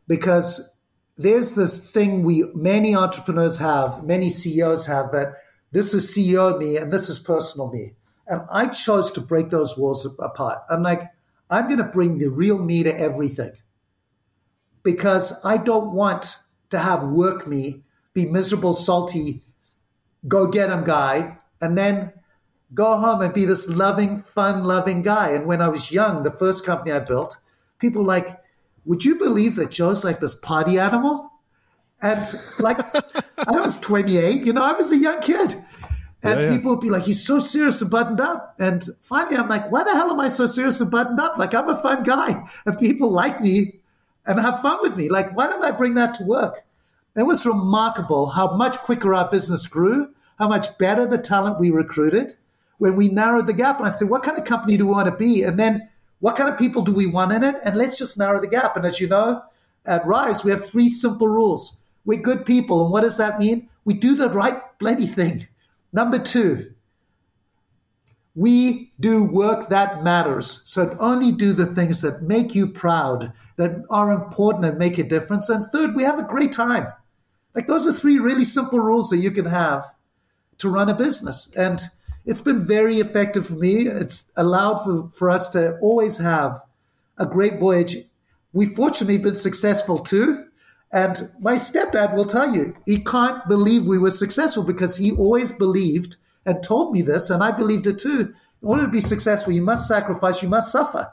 [0.07, 0.72] Because
[1.17, 5.33] there's this thing we many entrepreneurs have, many CEOs have that
[5.71, 7.93] this is CEO me and this is personal me.
[8.27, 10.59] And I chose to break those walls apart.
[10.69, 11.03] I'm like,
[11.49, 13.51] I'm going to bring the real me to everything
[14.81, 16.37] because I don't want
[16.69, 17.83] to have work me
[18.13, 19.41] be miserable, salty,
[20.27, 22.13] go get him guy, and then
[22.73, 25.31] go home and be this loving, fun loving guy.
[25.31, 27.37] And when I was young, the first company I built,
[27.79, 28.39] people like,
[28.85, 31.31] would you believe that Joe's like this party animal?
[32.01, 32.25] And
[32.59, 32.79] like,
[33.47, 35.63] I was 28, you know, I was a young kid.
[36.23, 36.55] And yeah, yeah.
[36.55, 38.55] people would be like, he's so serious and buttoned up.
[38.59, 41.37] And finally, I'm like, why the hell am I so serious and buttoned up?
[41.37, 42.45] Like, I'm a fun guy.
[42.65, 43.79] And people like me
[44.25, 45.09] and have fun with me.
[45.09, 46.65] Like, why don't I bring that to work?
[47.15, 51.69] It was remarkable how much quicker our business grew, how much better the talent we
[51.69, 52.35] recruited
[52.77, 53.79] when we narrowed the gap.
[53.79, 55.43] And I said, what kind of company do we want to be?
[55.43, 55.89] And then
[56.23, 57.57] what kind of people do we want in it?
[57.65, 58.77] And let's just narrow the gap.
[58.77, 59.43] And as you know,
[59.85, 61.81] at Rise, we have three simple rules.
[62.05, 62.81] We're good people.
[62.81, 63.67] And what does that mean?
[63.83, 65.49] We do the right bloody thing.
[65.91, 66.71] Number two,
[68.35, 70.61] we do work that matters.
[70.63, 75.03] So only do the things that make you proud, that are important and make a
[75.03, 75.49] difference.
[75.49, 76.87] And third, we have a great time.
[77.53, 79.93] Like those are three really simple rules that you can have
[80.59, 81.53] to run a business.
[81.53, 81.81] And
[82.25, 83.87] it's been very effective for me.
[83.87, 86.61] It's allowed for, for us to always have
[87.17, 87.97] a great voyage.
[88.53, 90.45] We've fortunately been successful too.
[90.91, 95.51] And my stepdad will tell you, he can't believe we were successful because he always
[95.51, 98.33] believed and told me this, and I believed it too.
[98.61, 101.11] In order to be successful, you must sacrifice, you must suffer.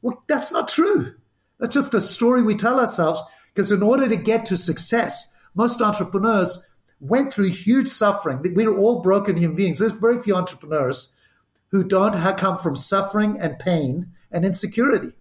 [0.00, 1.14] Well, that's not true.
[1.58, 3.22] That's just a story we tell ourselves
[3.54, 6.66] because in order to get to success, most entrepreneurs
[7.02, 8.40] went through huge suffering.
[8.54, 9.78] We're all broken human beings.
[9.78, 11.14] There's very few entrepreneurs
[11.72, 15.12] who don't come from suffering and pain and insecurity.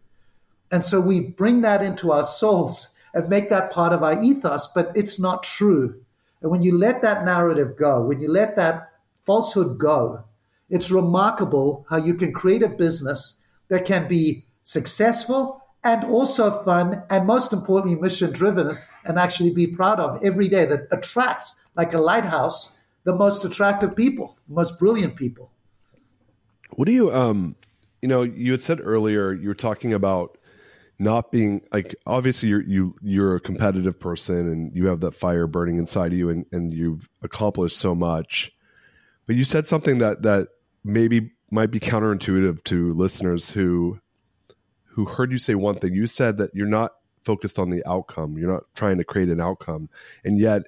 [0.69, 4.67] And so we bring that into our souls and make that part of our ethos,
[4.67, 6.01] but it's not true.
[6.41, 8.91] And when you let that narrative go, when you let that
[9.25, 10.23] falsehood go,
[10.69, 17.03] it's remarkable how you can create a business that can be successful and also fun
[17.09, 21.93] and most importantly mission driven and actually be proud of every day that attracts like
[21.93, 22.71] a lighthouse
[23.03, 25.51] the most attractive people the most brilliant people.
[26.71, 27.55] What do you um
[28.01, 30.37] you know you had said earlier you were talking about
[30.99, 35.47] not being like obviously you're you you're a competitive person and you have that fire
[35.47, 38.51] burning inside you and and you've accomplished so much.
[39.25, 40.49] But you said something that that
[40.83, 43.99] maybe might be counterintuitive to listeners who
[44.85, 45.93] who heard you say one thing.
[45.93, 46.93] You said that you're not
[47.23, 48.37] focused on the outcome.
[48.37, 49.89] You're not trying to create an outcome.
[50.23, 50.63] And yet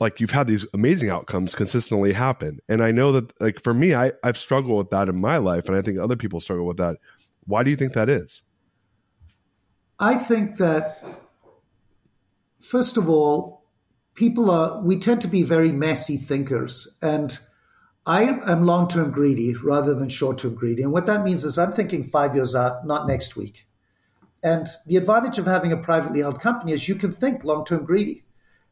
[0.00, 3.94] like you've had these amazing outcomes consistently happen and i know that like for me
[3.94, 6.78] i i've struggled with that in my life and i think other people struggle with
[6.78, 6.96] that
[7.44, 8.42] why do you think that is
[10.00, 11.04] I think that,
[12.58, 13.66] first of all,
[14.14, 16.96] people are, we tend to be very messy thinkers.
[17.02, 17.38] And
[18.06, 20.82] I am long term greedy rather than short term greedy.
[20.82, 23.66] And what that means is I'm thinking five years out, not next week.
[24.42, 27.84] And the advantage of having a privately held company is you can think long term
[27.84, 28.24] greedy.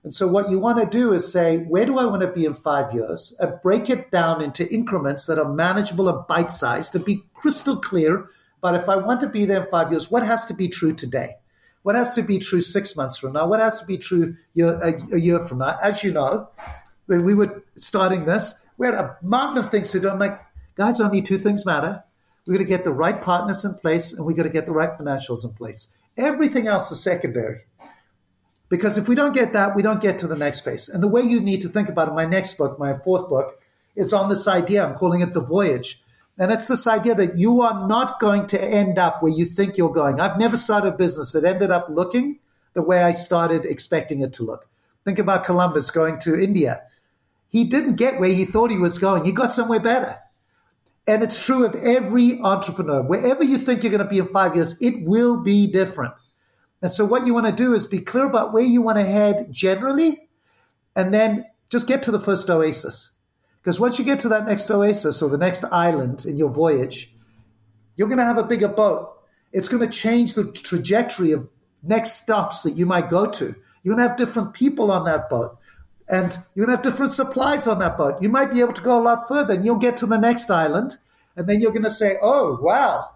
[0.04, 2.44] And so, what you want to do is say, where do I want to be
[2.44, 3.34] in five years?
[3.40, 7.76] And break it down into increments that are manageable and bite sized to be crystal
[7.76, 8.28] clear
[8.60, 10.92] but if I want to be there in five years, what has to be true
[10.92, 11.28] today?
[11.82, 13.46] What has to be true six months from now?
[13.46, 15.78] What has to be true year, a, a year from now?
[15.82, 16.48] As you know,
[17.06, 20.10] when we were starting this, we had a mountain of things to do.
[20.10, 20.40] I'm like,
[20.74, 22.02] guys, only two things matter.
[22.46, 24.72] We're going to get the right partners in place and we're going to get the
[24.72, 25.88] right financials in place.
[26.16, 27.60] Everything else is secondary.
[28.68, 30.88] Because if we don't get that, we don't get to the next space.
[30.88, 33.60] And the way you need to think about it, my next book, my fourth book,
[33.96, 34.84] is on this idea.
[34.84, 36.02] I'm calling it The Voyage
[36.38, 39.76] and it's this idea that you are not going to end up where you think
[39.76, 40.20] you're going.
[40.20, 42.38] I've never started a business that ended up looking
[42.74, 44.68] the way I started expecting it to look.
[45.04, 46.82] Think about Columbus going to India.
[47.48, 50.16] He didn't get where he thought he was going, he got somewhere better.
[51.08, 53.02] And it's true of every entrepreneur.
[53.02, 56.14] Wherever you think you're going to be in five years, it will be different.
[56.80, 59.04] And so, what you want to do is be clear about where you want to
[59.04, 60.28] head generally,
[60.94, 63.10] and then just get to the first oasis.
[63.60, 67.14] Because once you get to that next oasis or the next island in your voyage,
[67.96, 69.12] you're going to have a bigger boat.
[69.52, 71.48] It's going to change the trajectory of
[71.82, 73.54] next stops that you might go to.
[73.82, 75.58] You're going to have different people on that boat.
[76.08, 78.22] And you're going to have different supplies on that boat.
[78.22, 80.50] You might be able to go a lot further and you'll get to the next
[80.50, 80.96] island.
[81.36, 83.10] And then you're going to say, oh, wow,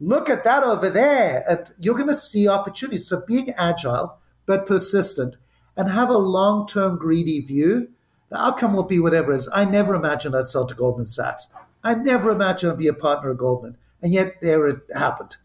[0.00, 1.44] look at that over there.
[1.48, 3.08] And you're going to see opportunities.
[3.08, 5.36] So being agile, but persistent
[5.76, 7.88] and have a long term greedy view
[8.30, 9.50] the outcome will be whatever it is.
[9.52, 11.48] I never imagined I'd sell to Goldman Sachs.
[11.82, 13.76] I never imagined I'd be a partner of Goldman.
[14.02, 15.36] And yet there it happened.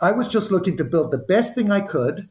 [0.00, 2.28] I was just looking to build the best thing I could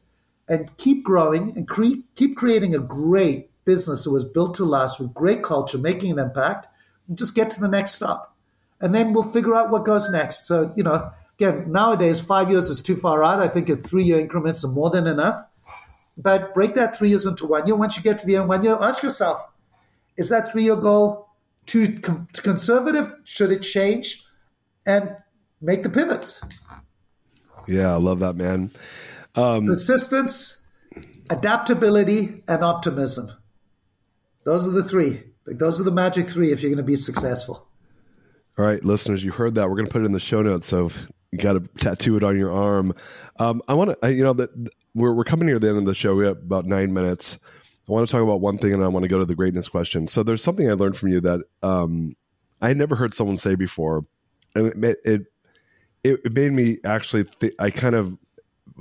[0.48, 4.98] and keep growing and cre- keep creating a great business that was built to last
[4.98, 6.68] with great culture, making an impact,
[7.06, 8.34] and just get to the next stop.
[8.80, 10.46] And then we'll figure out what goes next.
[10.46, 13.40] So, you know, again, nowadays, five years is too far out.
[13.40, 15.44] I think a three year increments are more than enough.
[16.16, 17.76] But break that three years into one year.
[17.76, 19.40] Once you get to the end one year, ask yourself,
[20.16, 21.28] is that three year goal
[21.66, 22.00] too
[22.32, 23.12] conservative?
[23.24, 24.24] Should it change?
[24.84, 25.16] And
[25.60, 26.42] make the pivots.
[27.68, 28.70] Yeah, I love that, man.
[29.34, 30.62] Um, Persistence,
[31.30, 33.30] adaptability, and optimism.
[34.44, 35.22] Those are the three.
[35.46, 37.68] Like those are the magic three if you're going to be successful.
[38.58, 39.68] All right, listeners, you heard that.
[39.68, 40.90] We're going to put it in the show notes, so
[41.32, 42.94] you got to tattoo it on your arm.
[43.38, 44.50] Um, I want to, you know, that
[44.94, 46.14] we're we're coming near the end of the show.
[46.14, 47.38] We have about nine minutes.
[47.88, 49.68] I want to talk about one thing, and I want to go to the greatness
[49.68, 50.08] question.
[50.08, 52.16] So there's something I learned from you that um,
[52.60, 54.04] I had never heard someone say before,
[54.54, 55.22] and it it
[56.04, 57.24] it, made me actually.
[57.24, 58.16] Th- I kind of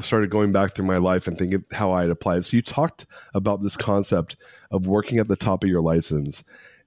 [0.02, 2.43] started going back through my life and thinking how I'd apply it.
[2.43, 4.38] So you talked about this concept
[4.72, 6.43] of working at the top of your license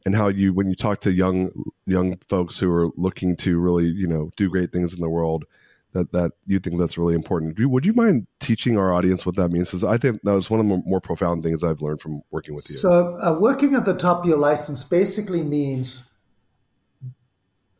[0.07, 1.51] and how you when you talk to young
[1.87, 5.45] young folks who are looking to really you know do great things in the world
[5.93, 7.59] that that you think that's really important.
[7.59, 9.71] Would you mind teaching our audience what that means?
[9.71, 12.55] Because I think that was one of the more profound things I've learned from working
[12.55, 12.77] with you.
[12.77, 16.09] So, uh, working at the top of your license basically means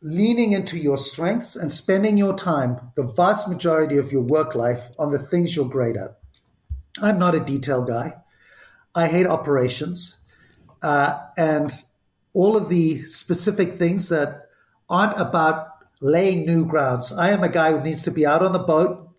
[0.01, 4.89] leaning into your strengths and spending your time, the vast majority of your work life,
[4.97, 6.17] on the things you're great at.
[7.01, 8.13] I'm not a detail guy.
[8.95, 10.17] I hate operations.
[10.81, 11.71] Uh, and
[12.33, 14.49] all of the specific things that
[14.89, 15.67] aren't about
[16.01, 17.11] laying new grounds.
[17.11, 19.09] I am a guy who needs to be out on the boat,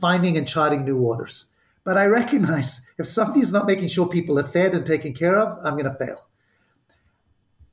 [0.00, 1.46] finding and charting new waters.
[1.84, 5.58] But I recognize if somebody's not making sure people are fed and taken care of,
[5.64, 6.28] I'm going to fail.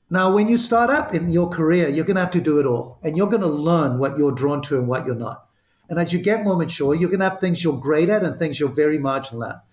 [0.10, 2.66] Now, when you start up in your career, you're going to have to do it
[2.66, 5.46] all, and you're going to learn what you're drawn to and what you're not.
[5.88, 8.38] And as you get more mature, you're going to have things you're great at and
[8.38, 9.64] things you're very marginal at.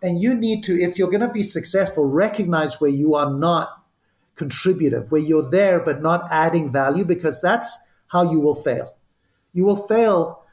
[0.00, 3.77] And you need to, if you're going to be successful, recognize where you are not
[4.38, 7.76] contributive, where you're there but not adding value, because that's
[8.06, 8.96] how you will fail.
[9.52, 10.44] You will fail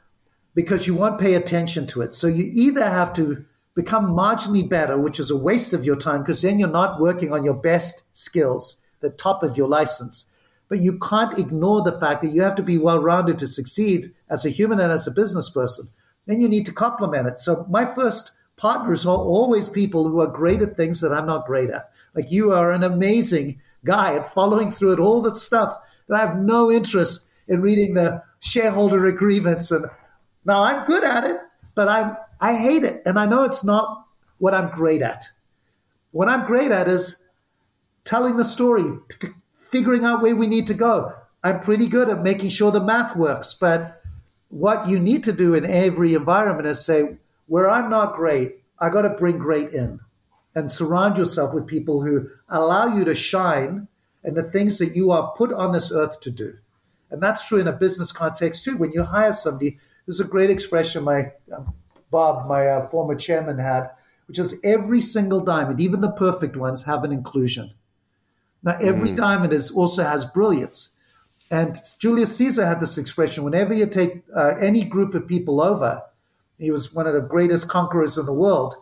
[0.54, 2.14] because you won't pay attention to it.
[2.14, 6.22] So you either have to become marginally better, which is a waste of your time
[6.22, 10.30] because then you're not working on your best skills, the top of your license.
[10.68, 14.12] But you can't ignore the fact that you have to be well rounded to succeed
[14.28, 15.90] as a human and as a business person.
[16.26, 17.38] Then you need to complement it.
[17.38, 21.46] So my first partners are always people who are great at things that I'm not
[21.46, 21.90] great at.
[22.14, 25.78] Like you are an amazing guy at following through at all the stuff
[26.08, 29.70] that I have no interest in reading the shareholder agreements.
[29.70, 29.86] And
[30.44, 31.38] now I'm good at it,
[31.74, 34.06] but I I hate it, and I know it's not
[34.38, 35.24] what I'm great at.
[36.10, 37.22] What I'm great at is
[38.04, 38.84] telling the story,
[39.18, 39.28] p-
[39.58, 41.14] figuring out where we need to go.
[41.42, 44.02] I'm pretty good at making sure the math works, but
[44.48, 47.16] what you need to do in every environment is say,
[47.46, 50.00] where I'm not great, I got to bring great in
[50.56, 53.86] and surround yourself with people who allow you to shine
[54.24, 56.54] in the things that you are put on this earth to do.
[57.10, 58.76] And that's true in a business context too.
[58.76, 61.74] When you hire somebody, there's a great expression my um,
[62.10, 63.90] Bob, my uh, former chairman, had,
[64.26, 67.74] which is every single diamond, even the perfect ones, have an inclusion.
[68.62, 69.16] Now, every mm.
[69.16, 70.90] diamond is also has brilliance.
[71.50, 76.02] And Julius Caesar had this expression: whenever you take uh, any group of people over,
[76.58, 78.76] he was one of the greatest conquerors in the world.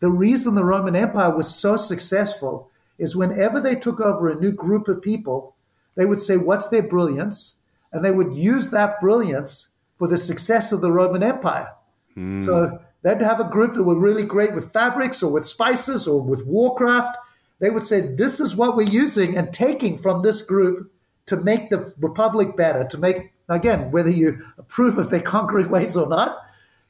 [0.00, 4.52] The reason the Roman Empire was so successful is whenever they took over a new
[4.52, 5.56] group of people,
[5.94, 7.56] they would say, What's their brilliance?
[7.92, 11.72] And they would use that brilliance for the success of the Roman Empire.
[12.16, 12.42] Mm.
[12.42, 16.20] So they'd have a group that were really great with fabrics or with spices or
[16.20, 17.16] with warcraft.
[17.58, 20.92] They would say, This is what we're using and taking from this group
[21.26, 25.96] to make the republic better, to make, again, whether you approve of their conquering ways
[25.96, 26.38] or not,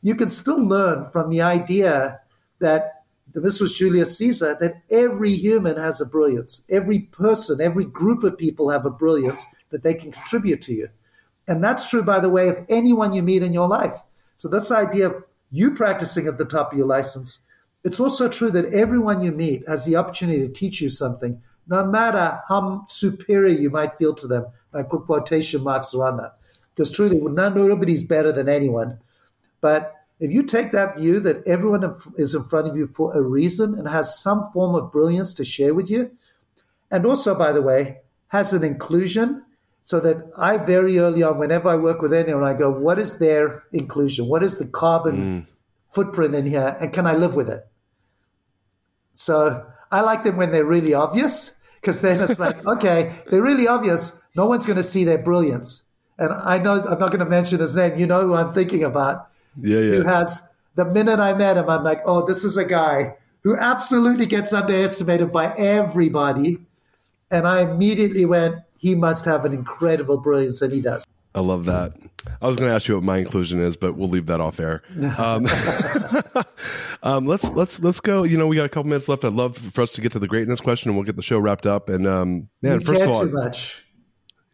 [0.02, 2.20] you can still learn from the idea
[2.60, 2.97] that
[3.40, 6.62] this was Julius Caesar, that every human has a brilliance.
[6.70, 10.88] Every person, every group of people have a brilliance that they can contribute to you.
[11.46, 13.96] And that's true, by the way, of anyone you meet in your life.
[14.36, 17.40] So, this idea of you practicing at the top of your license,
[17.84, 21.84] it's also true that everyone you meet has the opportunity to teach you something, no
[21.84, 24.46] matter how superior you might feel to them.
[24.72, 26.34] I put quotation marks around that.
[26.74, 29.00] Because truly, nobody's better than anyone.
[29.60, 33.22] But if you take that view that everyone is in front of you for a
[33.22, 36.10] reason and has some form of brilliance to share with you,
[36.90, 37.98] and also, by the way,
[38.28, 39.44] has an inclusion,
[39.82, 43.18] so that I very early on, whenever I work with anyone, I go, what is
[43.18, 44.26] their inclusion?
[44.26, 45.46] What is the carbon mm.
[45.88, 46.76] footprint in here?
[46.80, 47.66] And can I live with it?
[49.14, 53.68] So I like them when they're really obvious, because then it's like, okay, they're really
[53.68, 54.20] obvious.
[54.36, 55.84] No one's going to see their brilliance.
[56.18, 57.98] And I know I'm not going to mention his name.
[57.98, 59.28] You know who I'm thinking about
[59.60, 59.96] yeah, yeah.
[59.96, 63.56] Who has the minute I met him, I'm like, oh, this is a guy who
[63.56, 66.58] absolutely gets underestimated by everybody.
[67.30, 71.06] And I immediately went, he must have an incredible brilliance, and he does.
[71.34, 71.94] I love that.
[72.40, 74.60] I was going to ask you what my inclusion is, but we'll leave that off
[74.60, 74.82] air.
[75.18, 75.46] Um,
[77.02, 78.22] um, let's let's let's go.
[78.22, 79.24] You know, we got a couple minutes left.
[79.24, 81.38] I'd love for us to get to the greatness question, and we'll get the show
[81.38, 81.88] wrapped up.
[81.88, 83.82] And um, man, you first of all, too much.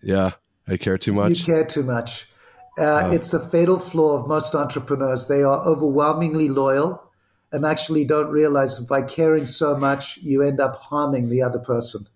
[0.02, 0.32] Yeah,
[0.66, 1.40] I care too much.
[1.40, 2.28] You care too much.
[2.76, 5.26] Uh, it's the fatal flaw of most entrepreneurs.
[5.28, 7.04] They are overwhelmingly loyal
[7.52, 11.60] and actually don't realize that by caring so much, you end up harming the other
[11.60, 12.08] person.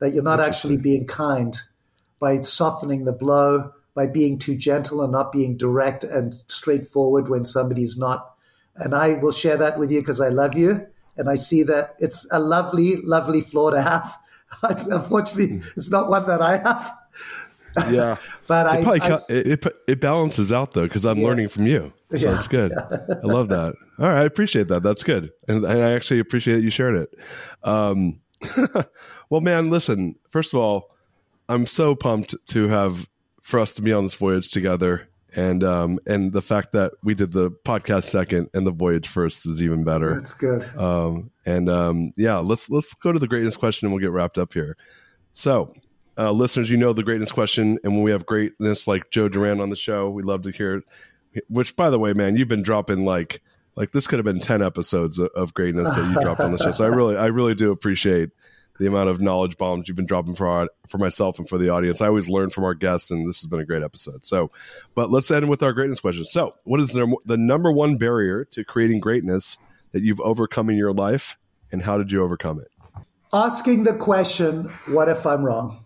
[0.00, 1.58] that you're not actually being kind
[2.18, 7.44] by softening the blow, by being too gentle and not being direct and straightforward when
[7.44, 8.34] somebody's not.
[8.76, 10.86] And I will share that with you because I love you.
[11.16, 14.18] And I see that it's a lovely, lovely flaw to have.
[14.62, 15.68] Unfortunately, hmm.
[15.76, 16.92] it's not one that I have.
[17.76, 18.16] Yeah,
[18.46, 21.26] but it I, I it, it, it, balances out though because I'm yes.
[21.26, 22.36] learning from you, so yeah.
[22.36, 22.72] it's good.
[22.72, 23.74] I love that.
[23.98, 24.82] All right, I appreciate that.
[24.82, 27.18] That's good, and, and I actually appreciate that you shared it.
[27.62, 28.20] Um,
[29.30, 30.16] well, man, listen.
[30.28, 30.94] First of all,
[31.48, 33.08] I'm so pumped to have
[33.42, 37.14] for us to be on this voyage together and um and the fact that we
[37.14, 40.14] did the podcast second and the voyage first is even better.
[40.14, 40.64] That's good.
[40.76, 44.38] Um and um yeah, let's let's go to the greatness question and we'll get wrapped
[44.38, 44.76] up here.
[45.32, 45.74] So,
[46.16, 49.60] uh, listeners, you know the greatness question, and when we have greatness like Joe Duran
[49.60, 50.82] on the show, we love to hear.
[51.32, 51.44] It.
[51.48, 53.42] Which, by the way, man, you've been dropping like
[53.76, 56.58] like this could have been ten episodes of, of greatness that you dropped on the
[56.58, 56.70] show.
[56.72, 58.30] So I really, I really do appreciate
[58.78, 61.68] the amount of knowledge bombs you've been dropping for our, for myself and for the
[61.68, 62.00] audience.
[62.00, 64.24] I always learn from our guests, and this has been a great episode.
[64.24, 64.50] So,
[64.94, 66.24] but let's end with our greatness question.
[66.24, 69.58] So, what is the, the number one barrier to creating greatness
[69.92, 71.36] that you've overcome in your life,
[71.70, 72.68] and how did you overcome it?
[73.32, 75.83] Asking the question, "What if I'm wrong?"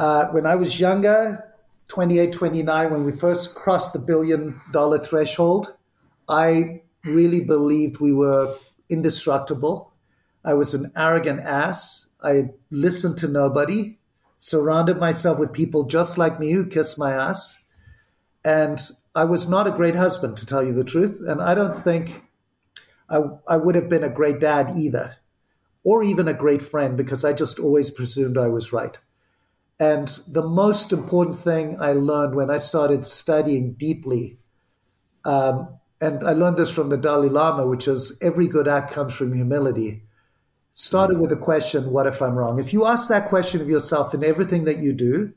[0.00, 1.44] Uh, when I was younger,
[1.88, 5.74] 28, 29, when we first crossed the billion dollar threshold,
[6.26, 8.56] I really believed we were
[8.88, 9.90] indestructible
[10.44, 12.08] I was an arrogant ass.
[12.22, 13.98] I listened to nobody,
[14.38, 17.62] surrounded myself with people just like me who kissed my ass.
[18.44, 18.80] And
[19.14, 21.20] I was not a great husband, to tell you the truth.
[21.26, 22.24] And I don't think
[23.08, 25.16] I, I would have been a great dad either,
[25.84, 28.98] or even a great friend, because I just always presumed I was right.
[29.80, 34.38] And the most important thing I learned when I started studying deeply,
[35.24, 35.68] um,
[36.00, 39.34] and I learned this from the Dalai Lama, which is every good act comes from
[39.34, 40.02] humility
[40.80, 42.58] started with the question, What if I'm wrong?
[42.58, 45.34] If you ask that question of yourself in everything that you do,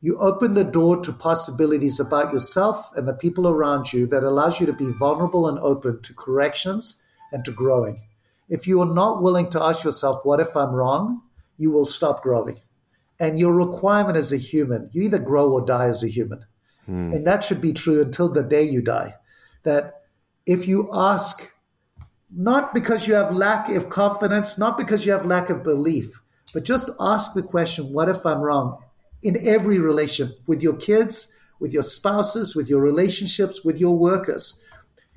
[0.00, 4.60] you open the door to possibilities about yourself and the people around you that allows
[4.60, 7.02] you to be vulnerable and open to corrections
[7.32, 8.02] and to growing.
[8.48, 11.22] If you are not willing to ask yourself, What if I'm wrong?
[11.58, 12.60] you will stop growing.
[13.18, 16.44] And your requirement as a human, you either grow or die as a human.
[16.84, 17.12] Hmm.
[17.12, 19.14] And that should be true until the day you die.
[19.62, 20.02] That
[20.44, 21.52] if you ask
[22.30, 26.64] not because you have lack of confidence, not because you have lack of belief, but
[26.64, 28.82] just ask the question, what if I'm wrong?
[29.22, 34.58] In every relation with your kids, with your spouses, with your relationships, with your workers.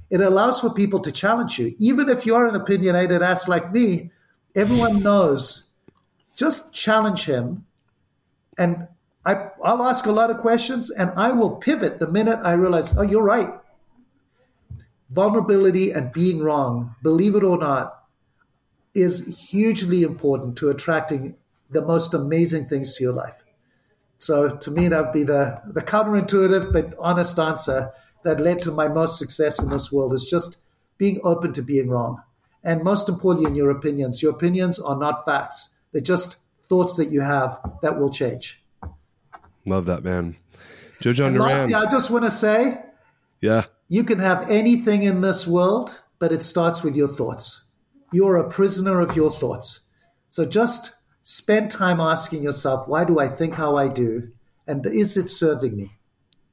[0.09, 1.75] It allows for people to challenge you.
[1.79, 4.11] Even if you're an opinionated ass like me,
[4.55, 5.69] everyone knows.
[6.35, 7.65] Just challenge him.
[8.59, 8.87] And
[9.25, 12.95] I, I'll ask a lot of questions and I will pivot the minute I realize,
[12.95, 13.49] oh, you're right
[15.09, 18.03] vulnerability and being wrong, believe it or not,
[18.93, 21.35] is hugely important to attracting
[21.69, 23.43] the most amazing things to your life.
[24.17, 27.91] So to me, that would be the, the counterintuitive but honest answer
[28.23, 30.57] that led to my most success in this world is just
[30.97, 32.21] being open to being wrong.
[32.63, 35.73] And most importantly, in your opinions, your opinions are not facts.
[35.93, 36.37] They're just
[36.69, 38.63] thoughts that you have that will change.
[39.65, 40.37] Love that, man.
[41.01, 41.49] Joe John Duran.
[41.49, 42.81] Lastly, I just want to say,
[43.41, 47.63] yeah, you can have anything in this world, but it starts with your thoughts.
[48.11, 49.81] You're a prisoner of your thoughts.
[50.29, 54.31] So just spend time asking yourself, why do I think how I do?
[54.67, 55.91] And is it serving me?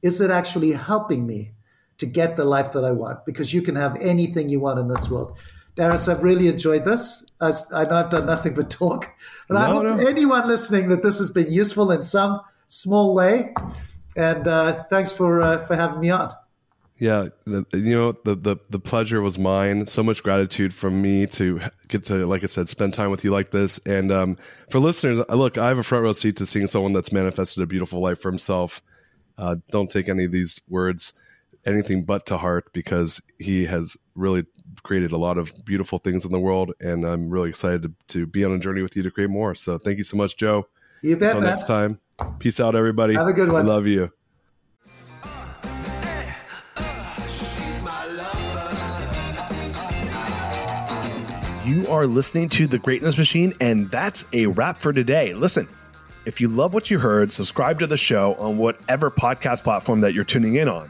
[0.01, 1.51] Is it actually helping me
[1.97, 3.25] to get the life that I want?
[3.25, 5.37] Because you can have anything you want in this world.
[5.77, 7.25] Darius, I've really enjoyed this.
[7.39, 9.09] I, I know I've done nothing but talk,
[9.47, 10.07] but no, I hope no.
[10.07, 13.53] anyone listening that this has been useful in some small way.
[14.15, 16.33] And uh, thanks for uh, for having me on.
[16.97, 19.85] Yeah, the, you know the, the the pleasure was mine.
[19.85, 23.29] So much gratitude from me to get to, like I said, spend time with you
[23.29, 23.79] like this.
[23.85, 24.37] And um,
[24.71, 27.61] for listeners, uh, look, I have a front row seat to seeing someone that's manifested
[27.61, 28.81] a beautiful life for himself.
[29.37, 31.13] Uh, don't take any of these words
[31.67, 34.45] anything but to heart because he has really
[34.83, 38.25] created a lot of beautiful things in the world, and I'm really excited to, to
[38.25, 39.53] be on a journey with you to create more.
[39.53, 40.67] So thank you so much, Joe.
[41.01, 41.35] You bet.
[41.35, 41.99] Until next time,
[42.39, 43.13] peace out, everybody.
[43.13, 43.65] Have a good one.
[43.65, 44.11] I love you.
[51.65, 55.33] You are listening to The Greatness Machine, and that's a wrap for today.
[55.33, 55.67] Listen,
[56.25, 60.13] if you love what you heard, subscribe to the show on whatever podcast platform that
[60.13, 60.89] you're tuning in on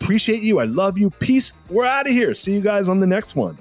[0.00, 0.60] Appreciate you.
[0.60, 1.10] I love you.
[1.10, 1.52] Peace.
[1.68, 2.34] We're out of here.
[2.34, 3.58] See you guys on the next one.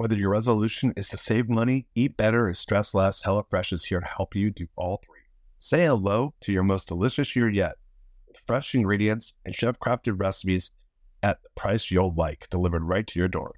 [0.00, 4.00] Whether your resolution is to save money, eat better, or stress less, HelloFresh is here
[4.00, 5.20] to help you do all three.
[5.58, 7.76] Say hello to your most delicious year yet
[8.26, 10.70] with fresh ingredients and chef crafted recipes
[11.22, 13.52] at the price you'll like, delivered right to your door.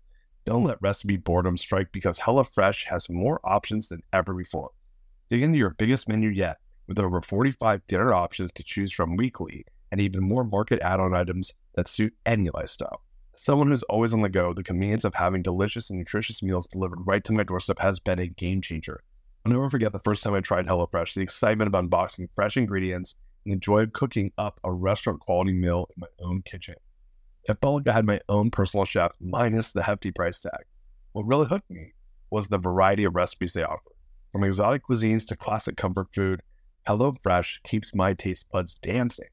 [0.44, 4.70] Don't let recipe boredom strike because HelloFresh has more options than ever before.
[5.30, 6.56] Dig into your biggest menu yet
[6.88, 11.14] with over 45 dinner options to choose from weekly and even more market add on
[11.14, 13.04] items that suit any lifestyle.
[13.34, 16.66] As someone who's always on the go, the convenience of having delicious and nutritious meals
[16.66, 19.00] delivered right to my doorstep has been a game changer.
[19.46, 23.14] I'll never forget the first time I tried HelloFresh, the excitement of unboxing fresh ingredients
[23.44, 26.74] and the joy of cooking up a restaurant quality meal in my own kitchen.
[27.48, 30.64] It felt like I had my own personal chef minus the hefty price tag.
[31.12, 31.92] What really hooked me
[32.30, 33.90] was the variety of recipes they offer.
[34.30, 36.40] From exotic cuisines to classic comfort food,
[36.88, 39.28] HelloFresh keeps my taste buds dancing.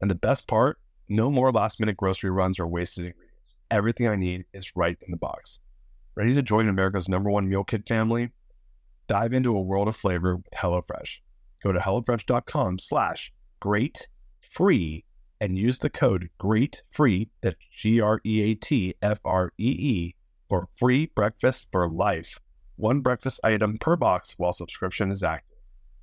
[0.00, 3.54] And the best part, no more last minute grocery runs or wasted ingredients.
[3.70, 5.58] Everything I need is right in the box.
[6.14, 8.30] Ready to join America's number one meal kit family?
[9.08, 11.18] Dive into a world of flavor with HelloFresh.
[11.62, 14.06] Go to HelloFresh.com slash great
[14.40, 15.04] free
[15.40, 19.70] and use the code GREET FREE, that's G R E A T F R E
[19.70, 20.14] E,
[20.48, 22.38] for free breakfast for life.
[22.76, 25.58] One breakfast item per box while subscription is active.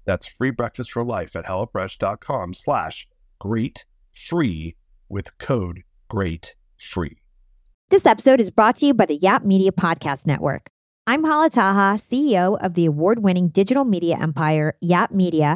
[0.06, 3.07] That's free breakfast for life at HelloFresh.com slash
[3.41, 4.76] GREATFREE
[5.10, 7.18] with code GREAT FREE.
[7.90, 10.68] This episode is brought to you by the Yap Media Podcast Network.
[11.07, 15.56] I'm Hala Taha, CEO of the award winning digital media empire, Yap Media